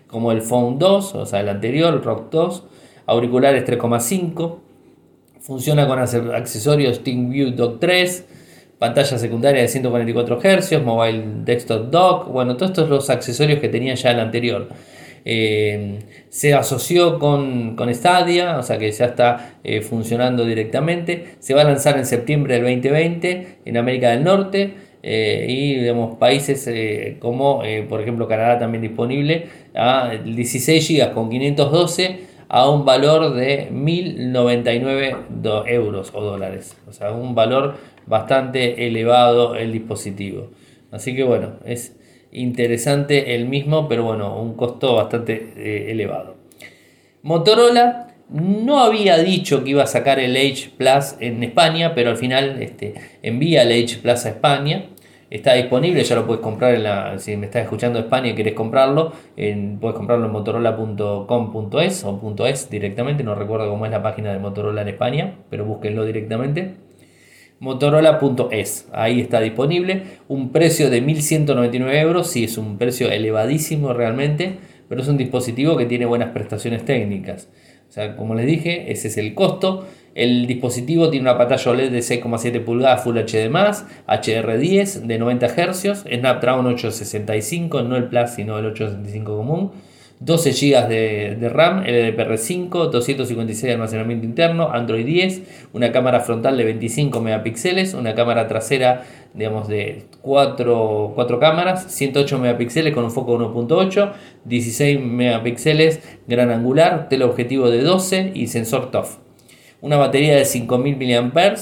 como 0.08 0.32
el 0.32 0.42
Phone 0.42 0.80
2, 0.80 1.16
o 1.16 1.26
sea, 1.26 1.42
el 1.42 1.50
anterior, 1.50 1.94
el 1.94 2.02
Rock 2.02 2.32
2, 2.32 2.64
auriculares 3.06 3.66
3,5, 3.66 4.58
funciona 5.40 5.88
con 5.88 6.00
accesorios 6.00 7.04
TeamView 7.04 7.52
Dock 7.52 7.80
3, 7.80 8.26
pantalla 8.80 9.18
secundaria 9.18 9.62
de 9.62 9.68
144 9.68 10.40
Hz, 10.40 10.84
mobile 10.84 11.24
desktop 11.46 11.90
dock, 11.90 12.28
bueno, 12.28 12.58
todos 12.58 12.72
estos 12.72 12.90
los 12.90 13.10
accesorios 13.10 13.60
que 13.60 13.70
tenía 13.70 13.96
ya 13.96 14.12
el 14.12 14.20
anterior. 14.20 14.70
Eh, 15.30 16.00
se 16.30 16.54
asoció 16.54 17.20
con, 17.20 17.76
con, 17.76 17.94
Stadia, 17.94 18.58
o 18.60 18.64
sea 18.64 18.78
que 18.78 18.90
ya 18.90 19.08
está 19.08 19.58
eh, 19.62 19.82
funcionando 19.82 20.46
directamente. 20.46 21.36
Se 21.40 21.54
va 21.54 21.64
a 21.64 21.66
lanzar 21.66 21.98
en 21.98 22.06
septiembre 22.06 22.54
del 22.54 22.64
2020 22.64 23.58
en 23.66 23.76
América 23.76 24.12
del 24.12 24.24
Norte 24.24 24.76
eh, 25.04 25.46
y 25.50 25.82
vemos 25.82 26.18
países 26.18 26.70
como 27.20 27.62
por 27.90 28.00
ejemplo 28.00 28.26
Canadá 28.30 28.58
también 28.58 28.84
disponible 28.84 29.48
a 29.76 30.12
16 30.24 30.88
GB 30.88 31.14
con 31.14 31.30
512 31.30 32.20
a 32.48 32.70
un 32.70 32.86
valor 32.86 33.34
de 33.34 33.70
1.099 33.70 35.66
euros 35.68 36.12
o 36.14 36.22
dólares. 36.22 36.78
O 36.88 36.94
sea, 36.94 37.12
un 37.12 37.36
valor 37.36 37.76
bastante 38.06 38.88
elevado 38.88 39.56
el 39.56 39.74
dispositivo. 39.74 40.52
Así 40.90 41.14
que 41.14 41.24
bueno, 41.24 41.56
es 41.66 41.97
interesante 42.42 43.36
el 43.36 43.48
mismo, 43.48 43.88
pero 43.88 44.04
bueno, 44.04 44.40
un 44.40 44.56
costo 44.56 44.96
bastante 44.96 45.54
eh, 45.58 45.92
elevado. 45.92 46.36
Motorola 47.24 48.08
no 48.30 48.80
había 48.80 49.18
dicho 49.18 49.64
que 49.64 49.72
iba 49.72 49.84
a 49.84 49.88
sacar 49.88 50.20
el 50.20 50.36
Edge 50.36 50.70
Plus 50.78 51.16
en 51.20 51.44
España, 51.44 51.94
pero 51.96 52.10
al 52.10 52.18
final 52.18 52.62
este, 52.62 52.94
envía 53.22 53.64
el 53.64 53.72
Edge 53.72 53.98
Plus 54.02 54.26
a 54.26 54.30
España. 54.30 54.86
Está 55.30 55.54
disponible, 55.54 56.04
ya 56.04 56.16
lo 56.16 56.26
puedes 56.26 56.42
comprar 56.42 56.74
en 56.74 56.84
la. 56.84 57.20
Si 57.20 57.36
me 57.36 57.48
estás 57.48 57.64
escuchando 57.64 58.00
de 58.00 58.06
España 58.06 58.30
y 58.30 58.36
querés 58.36 58.54
comprarlo, 58.54 59.12
puedes 59.36 59.96
comprarlo 59.96 60.28
en 60.28 60.32
motorola.com.es 60.32 62.04
o 62.06 62.36
.es 62.48 62.70
directamente. 62.70 63.24
No 63.26 63.36
recuerdo 63.36 63.70
cómo 63.70 63.86
es 63.86 63.92
la 63.92 64.02
página 64.02 64.32
de 64.32 64.40
Motorola 64.40 64.84
en 64.84 64.88
España, 64.88 65.36
pero 65.50 65.66
búsquenlo 65.66 66.06
directamente. 66.06 66.87
Motorola.es, 67.60 68.88
ahí 68.94 69.22
está 69.22 69.40
disponible. 69.40 70.04
Un 70.28 70.52
precio 70.52 70.90
de 70.90 71.02
1199 71.02 72.00
euros, 72.00 72.28
sí 72.28 72.44
es 72.44 72.58
un 72.58 72.78
precio 72.78 73.10
elevadísimo 73.10 73.94
realmente, 73.94 74.58
pero 74.88 75.02
es 75.02 75.08
un 75.08 75.18
dispositivo 75.18 75.76
que 75.76 75.86
tiene 75.86 76.06
buenas 76.06 76.30
prestaciones 76.32 76.86
técnicas. 76.86 77.50
O 77.90 77.92
sea, 77.92 78.16
como 78.16 78.36
les 78.36 78.46
dije, 78.46 78.92
ese 78.92 79.08
es 79.08 79.18
el 79.18 79.34
costo. 79.34 79.88
El 80.14 80.48
dispositivo 80.48 81.10
tiene 81.10 81.30
una 81.30 81.38
pantalla 81.38 81.72
OLED 81.72 81.92
de 81.92 82.00
6,7 82.00 82.64
pulgadas 82.64 83.04
Full 83.04 83.18
HD+, 83.18 83.50
HDR10 83.52 85.02
de 85.02 85.20
90 85.20 85.48
Hz, 85.48 86.04
Snapdragon 86.12 86.66
865, 86.66 87.84
no 87.84 87.96
el 87.96 88.06
Plus 88.06 88.32
sino 88.32 88.58
el 88.58 88.66
865 88.66 89.38
común, 89.38 89.72
12 90.20 90.52
GB 90.52 90.88
de, 90.88 91.50
RAM, 91.50 91.84
LDPR5, 91.84 92.90
256 92.90 93.62
de 93.62 93.74
almacenamiento 93.74 94.26
interno, 94.26 94.72
Android 94.72 95.06
10, 95.06 95.70
una 95.74 95.92
cámara 95.92 96.22
frontal 96.22 96.58
de 96.58 96.64
25 96.64 97.22
megapíxeles, 97.22 97.94
una 97.94 98.16
cámara 98.16 98.48
trasera 98.48 99.04
digamos 99.34 99.68
de 99.68 100.06
4, 100.22 101.12
4 101.14 101.40
cámaras, 101.40 101.92
108 101.94 102.40
megapíxeles 102.40 102.94
con 102.94 103.04
un 103.04 103.12
foco 103.12 103.38
1.8, 103.38 104.14
16 104.46 105.00
megapíxeles 105.00 106.02
gran 106.28 106.50
angular, 106.52 107.10
teleobjetivo 107.10 107.70
de 107.70 107.82
12 107.82 108.32
y 108.34 108.48
sensor 108.48 108.90
TOF 108.90 109.18
una 109.82 109.98
batería 109.98 110.36
de 110.36 110.46
5000 110.46 110.98
mAh 111.34 111.56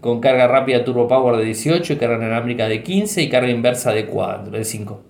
con 0.00 0.20
carga 0.20 0.46
rápida 0.46 0.84
Turbo 0.84 1.08
Power 1.08 1.36
de 1.36 1.44
18 1.44 1.92
y 1.92 1.96
carga 1.96 2.16
inalámbrica 2.16 2.68
de 2.68 2.82
15 2.82 3.22
y 3.22 3.28
carga 3.28 3.50
inversa 3.50 3.92
de 3.92 4.06
4, 4.06 4.50
de 4.50 4.64
5. 4.64 5.02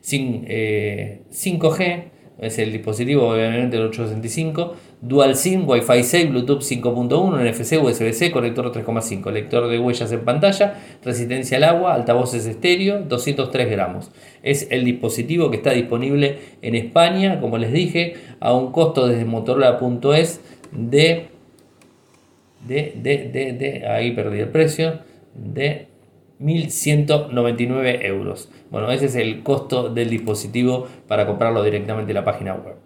Sin, 0.00 0.44
5G, 0.44 1.80
eh, 1.80 2.10
es 2.38 2.58
el 2.58 2.72
dispositivo 2.72 3.28
obviamente 3.28 3.76
del 3.76 3.86
865, 3.86 4.74
Dual 5.00 5.36
SIM, 5.36 5.68
Wi-Fi 5.68 6.02
6, 6.02 6.30
Bluetooth 6.30 6.62
5.1, 6.62 7.50
NFC, 7.50 7.82
USB-C, 7.82 8.30
conector 8.30 8.72
3.5, 8.72 9.30
lector 9.30 9.68
de 9.68 9.78
huellas 9.78 10.10
en 10.12 10.24
pantalla, 10.24 10.74
resistencia 11.04 11.56
al 11.58 11.64
agua, 11.64 11.94
altavoces 11.94 12.46
estéreo, 12.46 13.00
203 13.02 13.70
gramos. 13.70 14.10
Es 14.42 14.68
el 14.70 14.84
dispositivo 14.84 15.50
que 15.50 15.58
está 15.58 15.72
disponible 15.72 16.38
en 16.62 16.74
España, 16.74 17.40
como 17.40 17.58
les 17.58 17.72
dije, 17.72 18.14
a 18.40 18.52
un 18.54 18.72
costo 18.72 19.06
desde 19.06 19.24
motorola.es 19.24 20.40
de 20.72 21.32
de, 22.66 22.92
de, 22.96 23.28
de, 23.28 23.52
de, 23.52 23.86
ahí 23.88 24.12
perdí 24.12 24.40
el 24.40 24.48
precio, 24.48 25.00
de 25.34 25.88
1.199 26.42 28.04
euros. 28.04 28.50
Bueno, 28.70 28.90
ese 28.90 29.06
es 29.06 29.14
el 29.14 29.42
costo 29.42 29.88
del 29.88 30.10
dispositivo 30.10 30.86
para 31.06 31.26
comprarlo 31.26 31.62
directamente 31.62 32.10
en 32.10 32.16
la 32.16 32.24
página 32.24 32.54
web. 32.54 32.76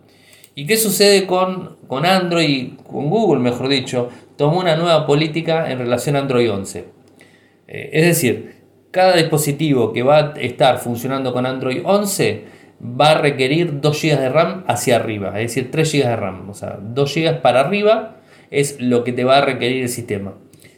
¿Y 0.55 0.66
qué 0.66 0.77
sucede 0.77 1.27
con, 1.27 1.77
con 1.87 2.07
Android, 2.07 2.75
con 2.90 3.11
Google, 3.11 3.40
mejor 3.40 3.69
dicho? 3.69 4.09
Tomó 4.37 4.61
una 4.61 4.77
nueva 4.77 5.07
política 5.07 5.71
en 5.71 5.79
relación 5.79 6.16
a 6.16 6.21
Android 6.21 6.51
11. 6.51 6.85
Eh, 7.69 7.90
es 7.92 8.07
decir, 8.07 8.57
cada 8.90 9.16
dispositivo 9.16 9.92
que 9.92 10.03
va 10.03 10.19
a 10.19 10.40
estar 10.40 10.79
funcionando 10.79 11.33
con 11.33 11.45
Android 11.45 11.83
11 11.85 12.45
va 12.81 13.12
a 13.12 13.19
requerir 13.19 13.81
2 13.81 14.03
GB 14.03 14.19
de 14.19 14.29
RAM 14.29 14.64
hacia 14.66 14.97
arriba, 14.97 15.29
es 15.40 15.55
decir, 15.55 15.71
3 15.71 15.92
GB 15.92 16.09
de 16.09 16.16
RAM, 16.16 16.51
o 16.51 16.55
sea, 16.55 16.79
2 16.81 17.14
GB 17.14 17.42
para 17.42 17.61
arriba 17.61 18.16
es 18.51 18.81
lo 18.81 19.05
que 19.05 19.12
te 19.12 19.25
va 19.25 19.38
a 19.38 19.40
requerir 19.40 19.83
el 19.83 19.88
sistema. 19.88 20.35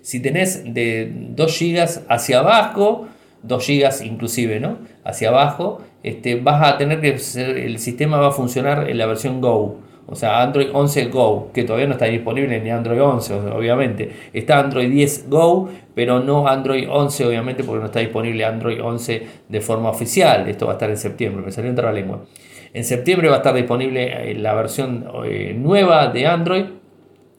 Si 0.09 0.21
tenés 0.21 0.65
de 0.65 1.13
2 1.13 1.61
GB 1.61 2.05
hacia 2.09 2.39
abajo, 2.39 3.09
2 3.43 3.67
GB 3.67 4.07
inclusive, 4.07 4.59
¿no? 4.59 4.79
Hacia 5.05 5.29
abajo, 5.29 5.83
este, 6.03 6.37
vas 6.37 6.67
a 6.67 6.79
tener 6.79 7.03
que 7.03 7.11
el 7.11 7.79
sistema 7.79 8.17
va 8.17 8.29
a 8.29 8.31
funcionar 8.31 8.89
en 8.89 8.97
la 8.97 9.05
versión 9.05 9.43
Go. 9.43 9.81
O 10.07 10.15
sea, 10.17 10.41
Android 10.41 10.69
11 10.73 11.05
Go, 11.09 11.51
que 11.53 11.65
todavía 11.65 11.89
no 11.89 11.93
está 11.93 12.07
disponible 12.07 12.59
ni 12.59 12.71
Android 12.71 13.03
11, 13.03 13.35
obviamente. 13.35 14.11
Está 14.33 14.61
Android 14.61 14.89
10 14.89 15.29
Go, 15.29 15.69
pero 15.95 16.21
no 16.21 16.49
Android 16.49 16.89
11, 16.91 17.27
obviamente, 17.27 17.63
porque 17.63 17.81
no 17.81 17.87
está 17.89 18.01
disponible 18.01 18.47
Android 18.47 18.83
11 18.83 19.27
de 19.47 19.61
forma 19.61 19.91
oficial. 19.91 20.49
Esto 20.49 20.65
va 20.65 20.73
a 20.73 20.77
estar 20.77 20.89
en 20.89 20.97
septiembre, 20.97 21.45
me 21.45 21.53
salió 21.53 21.69
entre 21.69 21.85
la 21.85 21.93
lengua. 21.93 22.25
En 22.73 22.85
septiembre 22.85 23.29
va 23.29 23.35
a 23.35 23.39
estar 23.39 23.55
disponible 23.55 24.31
eh, 24.31 24.35
la 24.37 24.55
versión 24.55 25.07
eh, 25.27 25.55
nueva 25.55 26.07
de 26.07 26.27
Android 26.27 26.65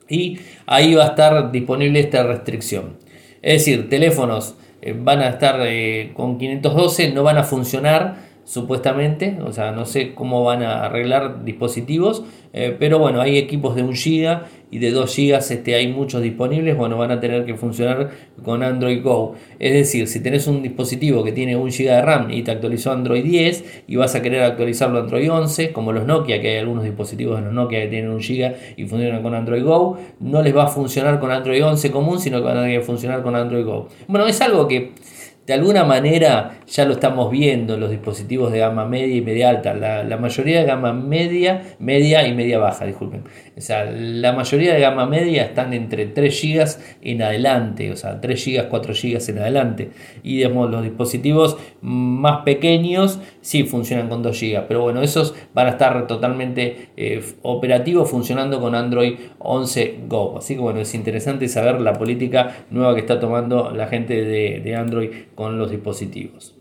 y 0.10 0.40
ahí 0.66 0.96
va 0.96 1.06
a 1.06 1.10
estar 1.10 1.52
disponible 1.52 2.00
esta 2.00 2.24
restricción. 2.24 2.98
Es 3.42 3.66
decir, 3.66 3.90
teléfonos 3.90 4.56
eh, 4.82 4.96
van 4.98 5.20
a 5.20 5.30
estar 5.30 5.60
eh, 5.66 6.12
con 6.14 6.38
512, 6.38 7.12
no 7.12 7.24
van 7.24 7.38
a 7.38 7.44
funcionar 7.44 8.29
supuestamente, 8.50 9.38
o 9.46 9.52
sea, 9.52 9.72
no 9.72 9.86
sé 9.86 10.16
cómo 10.16 10.44
van 10.44 10.64
a 10.64 10.86
arreglar 10.86 11.46
dispositivos, 11.46 12.24
eh, 12.52 12.76
pero 12.80 12.98
bueno, 12.98 13.22
hay 13.22 13.38
equipos 13.38 13.76
de 13.76 13.84
1 13.84 13.92
GB 13.92 14.40
y 14.72 14.80
de 14.80 14.90
2 14.90 15.16
GB 15.16 15.38
este, 15.38 15.76
hay 15.76 15.94
muchos 15.94 16.24
disponibles, 16.24 16.76
bueno, 16.76 16.98
van 16.98 17.12
a 17.12 17.20
tener 17.20 17.46
que 17.46 17.54
funcionar 17.54 18.10
con 18.44 18.64
Android 18.64 19.04
Go. 19.04 19.36
Es 19.60 19.74
decir, 19.74 20.08
si 20.08 20.20
tenés 20.24 20.48
un 20.48 20.64
dispositivo 20.64 21.24
que 21.24 21.32
tiene 21.32 21.56
1 21.56 21.64
GB 21.64 21.84
de 21.84 22.02
RAM 22.02 22.32
y 22.32 22.42
te 22.42 22.50
actualizó 22.50 22.92
Android 22.92 23.24
10 23.24 23.84
y 23.88 23.98
vas 23.98 24.16
a 24.16 24.24
querer 24.24 24.42
actualizarlo 24.42 24.98
a 24.98 25.02
Android 25.02 25.32
11, 25.32 25.72
como 25.72 25.94
los 25.94 26.08
Nokia, 26.08 26.42
que 26.42 26.50
hay 26.50 26.58
algunos 26.58 26.86
dispositivos 26.86 27.38
de 27.38 27.46
los 27.46 27.54
Nokia 27.54 27.82
que 27.82 27.88
tienen 27.90 28.10
1 28.10 28.18
GB 28.18 28.56
y 28.78 28.86
funcionan 28.86 29.22
con 29.22 29.36
Android 29.36 29.64
Go, 29.64 30.00
no 30.22 30.42
les 30.42 30.58
va 30.58 30.64
a 30.64 30.70
funcionar 30.70 31.20
con 31.20 31.30
Android 31.30 31.64
11 31.64 31.92
común, 31.92 32.20
sino 32.20 32.40
que 32.40 32.46
van 32.46 32.58
a 32.58 32.82
funcionar 32.82 33.22
con 33.22 33.36
Android 33.36 33.64
Go. 33.64 33.90
Bueno, 34.08 34.26
es 34.26 34.42
algo 34.42 34.68
que 34.68 34.94
de 35.50 35.56
alguna 35.56 35.84
manera 35.84 36.60
ya 36.68 36.86
lo 36.86 36.94
estamos 36.94 37.32
viendo 37.32 37.76
los 37.76 37.90
dispositivos 37.90 38.52
de 38.52 38.60
gama 38.60 38.86
media 38.86 39.16
y 39.16 39.22
media 39.22 39.50
alta. 39.50 39.74
La, 39.74 40.18
mayoría 40.18 40.60
de 40.60 40.68
gama 40.68 40.94
media, 40.94 41.64
media 41.80 42.28
y 42.28 42.36
media 42.36 42.60
baja, 42.60 42.86
disculpen. 42.86 43.24
O 43.58 43.60
sea, 43.60 43.86
la 43.86 44.32
mayoría 44.32 44.76
de 44.76 44.80
gama 44.80 45.08
media 45.08 45.42
están 45.46 45.74
entre 45.74 46.06
3 46.06 46.42
GB 46.44 46.66
en 47.02 47.24
adelante, 47.24 47.92
o 47.92 47.96
sea, 47.96 48.22
3 48.22 48.46
GB, 48.46 48.70
4 48.70 48.94
GB 48.94 49.30
en 49.30 49.40
adelante. 49.40 49.90
Y 50.22 50.44
los 50.44 50.84
dispositivos 50.84 51.58
más 51.82 52.44
pequeños 52.44 53.20
sí 53.42 53.64
funcionan 53.64 54.08
con 54.08 54.22
2 54.22 54.40
GB, 54.40 54.68
pero 54.68 54.84
bueno, 54.84 55.02
esos 55.02 55.34
van 55.56 55.66
a 55.66 55.70
estar 55.72 56.06
totalmente 56.06 56.90
eh, 56.96 57.24
operativos 57.42 58.08
funcionando 58.08 58.62
con 58.62 58.76
Android 58.76 59.16
11 59.40 60.02
Go. 60.08 60.38
Así 60.38 60.54
que 60.54 60.62
bueno, 60.62 60.80
es 60.80 60.94
interesante 60.94 61.48
saber 61.48 61.82
la 61.82 61.94
política 61.94 62.66
nueva 62.70 62.94
que 62.94 63.00
está 63.00 63.20
tomando 63.20 63.72
la 63.72 63.88
gente 63.88 64.24
de 64.24 64.76
Android 64.76 65.10
con 65.40 65.58
los 65.58 65.72
dispositivos. 65.72 66.54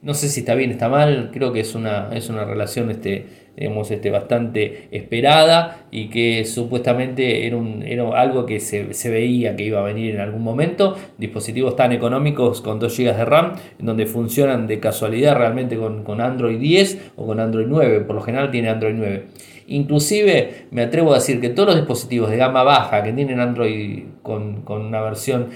no 0.00 0.14
sé 0.14 0.30
si 0.30 0.40
está 0.40 0.54
bien, 0.54 0.70
está 0.70 0.88
mal, 0.88 1.28
creo 1.30 1.52
que 1.52 1.60
es 1.60 1.74
una, 1.74 2.08
es 2.14 2.30
una 2.30 2.46
relación 2.46 2.90
este, 2.90 3.26
digamos, 3.54 3.90
este, 3.90 4.08
bastante 4.10 4.88
esperada 4.92 5.84
y 5.90 6.08
que 6.08 6.46
supuestamente 6.46 7.46
era, 7.46 7.58
un, 7.58 7.82
era 7.82 8.18
algo 8.18 8.46
que 8.46 8.60
se, 8.60 8.94
se, 8.94 9.10
veía 9.10 9.56
que 9.56 9.64
iba 9.64 9.80
a 9.80 9.82
venir 9.82 10.14
en 10.14 10.22
algún 10.22 10.42
momento. 10.42 10.96
Dispositivos 11.18 11.76
tan 11.76 11.92
económicos 11.92 12.62
con 12.62 12.78
2 12.78 12.96
GB 12.96 13.14
de 13.14 13.24
RAM, 13.26 13.52
donde 13.78 14.06
funcionan 14.06 14.66
de 14.66 14.80
casualidad 14.80 15.36
realmente 15.36 15.76
con, 15.76 16.02
con 16.02 16.22
Android 16.22 16.58
10 16.58 17.12
o 17.16 17.26
con 17.26 17.40
Android 17.40 17.66
9, 17.68 18.00
por 18.00 18.16
lo 18.16 18.22
general 18.22 18.50
tiene 18.50 18.70
Android 18.70 18.94
9. 18.96 19.24
Inclusive 19.66 20.66
me 20.70 20.82
atrevo 20.82 21.12
a 21.12 21.16
decir 21.16 21.40
que 21.40 21.48
todos 21.48 21.68
los 21.68 21.76
dispositivos 21.76 22.30
de 22.30 22.36
gama 22.36 22.62
baja 22.62 23.02
que 23.02 23.12
tienen 23.12 23.40
Android 23.40 24.04
con, 24.22 24.62
con 24.62 24.82
una 24.82 25.00
versión 25.00 25.48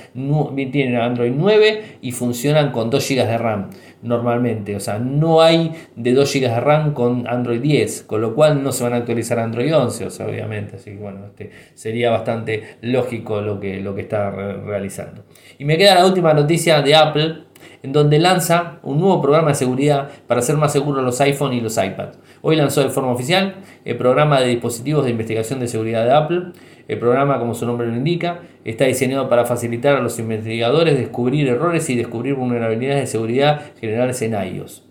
tienen 0.73 0.97
Android 0.97 1.33
9 1.35 1.99
y 2.03 2.12
funcionan 2.12 2.73
con 2.73 2.90
2 2.90 3.09
GB 3.09 3.27
de 3.27 3.38
RAM 3.38 3.71
normalmente. 4.03 4.77
O 4.77 4.81
sea, 4.81 4.99
no 4.99 5.40
hay 5.40 5.73
de 5.97 6.12
2 6.12 6.33
GB 6.33 6.40
de 6.40 6.61
RAM 6.61 6.94
con 6.94 7.27
Android 7.27 7.61
10, 7.61 8.03
con 8.05 8.21
lo 8.21 8.35
cual 8.35 8.62
no 8.62 8.73
se 8.73 8.85
van 8.85 8.92
a 8.94 8.97
actualizar 8.97 9.38
Android 9.38 9.75
11, 9.75 10.07
o 10.07 10.11
sea, 10.11 10.27
obviamente. 10.27 10.77
Así 10.77 10.92
que 10.92 10.97
bueno, 10.99 11.27
este, 11.27 11.51
sería 11.75 12.11
bastante 12.11 12.77
lógico 12.83 13.40
lo 13.40 13.59
que, 13.61 13.81
lo 13.81 13.94
que 13.94 14.03
está 14.03 14.31
realizando. 14.31 15.25
Y 15.59 15.64
me 15.64 15.77
queda 15.77 15.94
la 15.94 16.07
última 16.07 16.33
noticia 16.35 16.83
de 16.83 16.94
Apple, 16.94 17.47
en 17.83 17.92
donde 17.92 18.18
lanza 18.18 18.79
un 18.83 18.99
nuevo 18.99 19.21
programa 19.21 19.49
de 19.49 19.55
seguridad 19.55 20.11
para 20.27 20.40
hacer 20.40 20.57
más 20.57 20.73
seguros 20.73 21.05
los 21.05 21.21
iPhone 21.21 21.53
y 21.53 21.61
los 21.61 21.77
iPad. 21.77 22.11
Hoy 22.42 22.57
lanzó 22.57 22.83
de 22.83 22.90
forma 22.90 23.12
oficial 23.12 23.57
el 23.85 23.97
programa 23.97 24.40
de 24.40 24.49
dispositivos 24.49 25.05
de 25.05 25.11
investigación 25.11 25.61
de 25.61 25.68
seguridad 25.68 26.05
de 26.05 26.12
Apple. 26.12 26.42
El 26.87 26.99
programa, 26.99 27.38
como 27.38 27.55
su 27.55 27.66
nombre 27.66 27.87
lo 27.87 27.97
indica, 27.97 28.40
está 28.64 28.85
diseñado 28.85 29.29
para 29.29 29.44
facilitar 29.44 29.97
a 29.97 30.01
los 30.01 30.18
investigadores 30.18 30.99
descubrir 30.99 31.49
errores 31.49 31.88
y 31.90 31.97
descubrir 31.97 32.35
vulnerabilidades 32.35 33.01
de 33.03 33.07
seguridad 33.07 33.61
generales 33.81 34.21
en 34.23 34.35
iOS. 34.35 34.85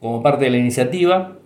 Como 0.00 0.22
parte 0.22 0.46
de 0.46 0.50
la 0.50 0.56
iniciativa, 0.56 1.39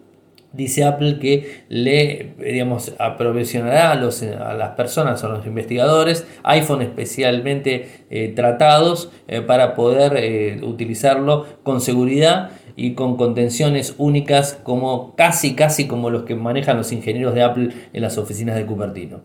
dice 0.55 0.85
Apple 0.85 1.19
que 1.19 1.64
le 1.69 2.35
digamos, 2.38 2.95
aprovisionará 2.99 3.90
a, 3.90 3.93
a 3.93 4.55
las 4.55 4.71
personas, 4.71 5.25
a 5.25 5.29
los 5.29 5.47
investigadores, 5.47 6.27
iPhone 6.43 6.83
especialmente 6.83 8.05
eh, 8.11 8.33
tratados 8.35 9.11
eh, 9.29 9.40
para 9.40 9.75
poder 9.75 10.14
eh, 10.17 10.61
utilizarlo 10.62 11.47
con 11.62 11.81
seguridad 11.81 12.51
y 12.77 12.95
con 12.95 13.17
contenciones 13.17 13.95
únicas 13.99 14.59
como 14.62 15.14
casi 15.17 15.55
casi 15.55 15.87
como 15.87 16.11
los 16.11 16.25
que 16.25 16.35
manejan 16.35 16.77
los 16.77 16.93
ingenieros 16.93 17.35
de 17.35 17.43
Apple 17.43 17.69
en 17.93 18.03
las 18.03 18.19
oficinas 18.19 18.57
de 18.57 18.67
Cupertino. 18.67 19.23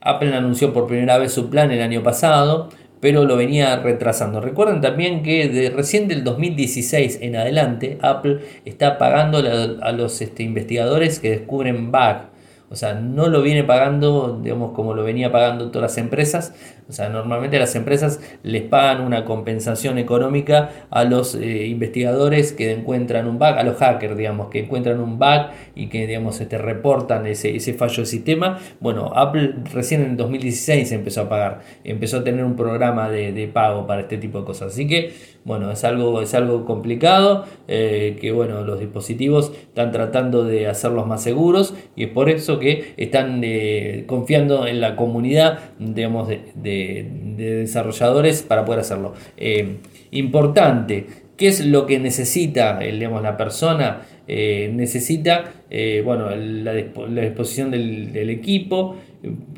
Apple 0.00 0.34
anunció 0.34 0.72
por 0.72 0.86
primera 0.86 1.18
vez 1.18 1.32
su 1.32 1.50
plan 1.50 1.70
el 1.72 1.82
año 1.82 2.02
pasado, 2.02 2.68
pero 3.00 3.24
lo 3.24 3.36
venía 3.36 3.76
retrasando. 3.76 4.40
Recuerden 4.40 4.80
también 4.80 5.22
que 5.22 5.48
de 5.48 5.70
recién 5.70 6.08
del 6.08 6.24
2016 6.24 7.18
en 7.22 7.36
adelante 7.36 7.98
Apple 8.02 8.40
está 8.64 8.98
pagando 8.98 9.38
a 9.38 9.92
los 9.92 10.20
este, 10.20 10.42
investigadores 10.42 11.18
que 11.18 11.30
descubren 11.30 11.92
bugs 11.92 12.36
o 12.68 12.74
sea, 12.74 12.94
no 12.94 13.28
lo 13.28 13.42
viene 13.42 13.62
pagando, 13.62 14.40
digamos, 14.42 14.72
como 14.72 14.92
lo 14.92 15.04
venía 15.04 15.30
pagando 15.30 15.70
todas 15.70 15.92
las 15.92 15.98
empresas. 15.98 16.52
O 16.88 16.92
sea, 16.92 17.08
normalmente 17.08 17.58
las 17.58 17.74
empresas 17.74 18.20
les 18.42 18.62
pagan 18.62 19.02
una 19.02 19.24
compensación 19.24 19.98
económica 19.98 20.70
a 20.90 21.04
los 21.04 21.34
eh, 21.34 21.66
investigadores 21.66 22.52
que 22.52 22.72
encuentran 22.72 23.26
un 23.26 23.38
bug, 23.38 23.48
a 23.48 23.62
los 23.62 23.76
hackers, 23.76 24.16
digamos, 24.16 24.48
que 24.48 24.60
encuentran 24.60 25.00
un 25.00 25.18
bug 25.18 25.50
y 25.74 25.88
que, 25.88 26.06
digamos, 26.06 26.40
este, 26.40 26.58
reportan 26.58 27.26
ese, 27.26 27.56
ese 27.56 27.74
fallo 27.74 27.96
del 27.96 28.06
sistema. 28.06 28.58
Bueno, 28.80 29.12
Apple 29.14 29.54
recién 29.72 30.02
en 30.02 30.16
2016 30.16 30.92
empezó 30.92 31.22
a 31.22 31.28
pagar, 31.28 31.60
empezó 31.84 32.18
a 32.18 32.24
tener 32.24 32.44
un 32.44 32.56
programa 32.56 33.10
de, 33.10 33.32
de 33.32 33.48
pago 33.48 33.86
para 33.86 34.02
este 34.02 34.18
tipo 34.18 34.40
de 34.40 34.44
cosas. 34.44 34.72
Así 34.72 34.86
que, 34.86 35.12
bueno, 35.44 35.70
es 35.70 35.84
algo, 35.84 36.20
es 36.22 36.34
algo 36.34 36.64
complicado, 36.64 37.46
eh, 37.68 38.16
que, 38.20 38.32
bueno, 38.32 38.62
los 38.62 38.78
dispositivos 38.78 39.52
están 39.52 39.92
tratando 39.92 40.44
de 40.44 40.66
hacerlos 40.66 41.06
más 41.06 41.22
seguros 41.22 41.74
y 41.94 42.04
es 42.04 42.10
por 42.10 42.30
eso 42.30 42.58
que 42.58 42.94
están 42.96 43.40
eh, 43.44 44.04
confiando 44.06 44.66
en 44.66 44.80
la 44.80 44.96
comunidad 44.96 45.58
digamos, 45.78 46.28
de, 46.28 46.52
desarrolladores 47.36 48.42
para 48.42 48.64
poder 48.64 48.80
hacerlo. 48.80 49.14
Eh, 49.36 49.76
importante, 50.10 51.06
¿qué 51.36 51.48
es 51.48 51.64
lo 51.64 51.86
que 51.86 51.98
necesita 51.98 52.78
digamos, 52.78 53.22
la 53.22 53.36
persona? 53.36 54.02
Eh, 54.28 54.70
necesita 54.74 55.52
bueno, 56.04 56.30
la, 56.34 56.72
disposición 56.72 57.70
del, 57.70 58.30
equipo, 58.30 58.96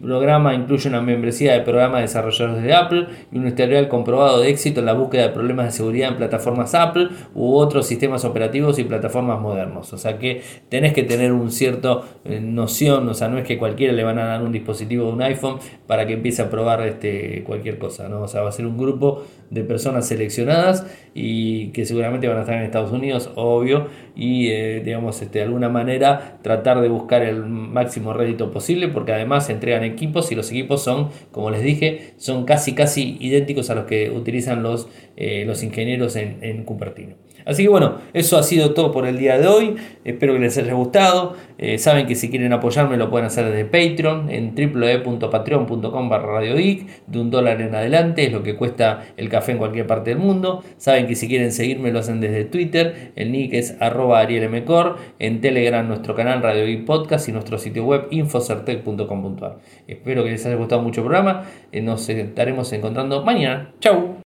programa 0.00 0.54
incluye 0.54 0.88
una 0.88 1.00
membresía 1.00 1.52
de 1.52 1.60
programas 1.60 1.98
de 1.98 2.02
desarrolladores 2.02 2.62
de 2.62 2.74
Apple 2.74 3.06
y 3.32 3.38
un 3.38 3.46
historial 3.46 3.88
comprobado 3.88 4.40
de 4.40 4.50
éxito 4.50 4.80
en 4.80 4.86
la 4.86 4.92
búsqueda 4.92 5.22
de 5.22 5.28
problemas 5.30 5.66
de 5.66 5.72
seguridad 5.72 6.10
en 6.10 6.16
plataformas 6.16 6.74
Apple 6.74 7.08
u 7.34 7.54
otros 7.54 7.86
sistemas 7.86 8.24
operativos 8.24 8.78
y 8.78 8.84
plataformas 8.84 9.40
modernos. 9.40 9.92
O 9.92 9.98
sea 9.98 10.18
que 10.18 10.42
tenés 10.68 10.92
que 10.92 11.02
tener 11.02 11.32
un 11.32 11.50
cierto 11.50 12.04
eh, 12.24 12.40
noción, 12.40 13.08
o 13.08 13.14
sea, 13.14 13.28
no 13.28 13.38
es 13.38 13.44
que 13.44 13.58
cualquiera 13.58 13.92
le 13.92 14.04
van 14.04 14.18
a 14.18 14.26
dar 14.26 14.42
un 14.42 14.52
dispositivo 14.52 15.06
de 15.06 15.12
un 15.12 15.22
iPhone 15.22 15.58
para 15.86 16.06
que 16.06 16.14
empiece 16.14 16.42
a 16.42 16.50
probar 16.50 16.86
este, 16.86 17.42
cualquier 17.44 17.78
cosa, 17.78 18.08
¿no? 18.08 18.22
O 18.22 18.28
sea, 18.28 18.42
va 18.42 18.48
a 18.50 18.52
ser 18.52 18.66
un 18.66 18.76
grupo 18.76 19.24
de 19.50 19.62
personas 19.62 20.06
seleccionadas 20.06 20.86
y 21.14 21.68
que 21.68 21.84
seguramente 21.84 22.28
van 22.28 22.38
a 22.38 22.40
estar 22.40 22.56
en 22.56 22.62
Estados 22.62 22.92
Unidos, 22.92 23.30
obvio, 23.34 23.86
y 24.14 24.48
eh, 24.48 24.82
digamos, 24.84 25.20
este, 25.22 25.38
de 25.38 25.44
alguna 25.44 25.68
manera 25.68 26.38
tratar 26.42 26.80
de 26.80 26.88
buscar 26.88 27.22
el 27.22 27.44
máximo 27.44 28.12
rédito 28.12 28.50
posible 28.50 28.88
porque 28.88 29.12
además 29.12 29.48
entregan 29.58 29.84
equipos 29.84 30.32
y 30.32 30.34
los 30.34 30.50
equipos 30.50 30.82
son, 30.82 31.10
como 31.30 31.50
les 31.50 31.62
dije, 31.62 32.14
son 32.16 32.44
casi 32.44 32.74
casi 32.74 33.16
idénticos 33.20 33.70
a 33.70 33.74
los 33.74 33.84
que 33.84 34.10
utilizan 34.10 34.62
los, 34.62 34.88
eh, 35.16 35.44
los 35.46 35.62
ingenieros 35.62 36.16
en, 36.16 36.38
en 36.42 36.64
Cupertino. 36.64 37.14
Así 37.48 37.62
que 37.62 37.70
bueno, 37.70 37.94
eso 38.12 38.36
ha 38.36 38.42
sido 38.42 38.74
todo 38.74 38.92
por 38.92 39.06
el 39.06 39.16
día 39.16 39.38
de 39.38 39.48
hoy. 39.48 39.76
Espero 40.04 40.34
que 40.34 40.38
les 40.38 40.58
haya 40.58 40.74
gustado. 40.74 41.34
Eh, 41.56 41.78
saben 41.78 42.06
que 42.06 42.14
si 42.14 42.28
quieren 42.28 42.52
apoyarme 42.52 42.98
lo 42.98 43.08
pueden 43.08 43.26
hacer 43.26 43.46
desde 43.46 43.64
Patreon 43.64 44.30
en 44.30 44.54
www.patreon.com 44.54 46.08
barra 46.10 46.40
de 46.40 46.84
un 47.18 47.30
dólar 47.30 47.62
en 47.62 47.74
adelante, 47.74 48.26
es 48.26 48.32
lo 48.32 48.42
que 48.42 48.54
cuesta 48.54 49.06
el 49.16 49.30
café 49.30 49.52
en 49.52 49.58
cualquier 49.58 49.86
parte 49.86 50.10
del 50.10 50.18
mundo. 50.18 50.62
Saben 50.76 51.06
que 51.06 51.14
si 51.14 51.26
quieren 51.26 51.50
seguirme 51.50 51.90
lo 51.90 52.00
hacen 52.00 52.20
desde 52.20 52.44
Twitter, 52.44 53.12
el 53.16 53.32
nick 53.32 53.54
es 53.54 53.76
arroba 53.80 54.20
arielmcor, 54.20 54.96
en 55.18 55.40
Telegram 55.40 55.88
nuestro 55.88 56.14
canal 56.14 56.42
Radio 56.42 56.84
Podcast 56.84 57.28
y 57.30 57.32
nuestro 57.32 57.56
sitio 57.56 57.84
web 57.84 58.08
infocertec.com.ar. 58.10 59.58
Espero 59.86 60.22
que 60.22 60.30
les 60.30 60.44
haya 60.44 60.56
gustado 60.56 60.82
mucho 60.82 61.00
el 61.00 61.06
programa. 61.06 61.44
Eh, 61.72 61.80
nos 61.80 62.06
estaremos 62.10 62.70
encontrando 62.74 63.24
mañana. 63.24 63.72
Chau. 63.80 64.27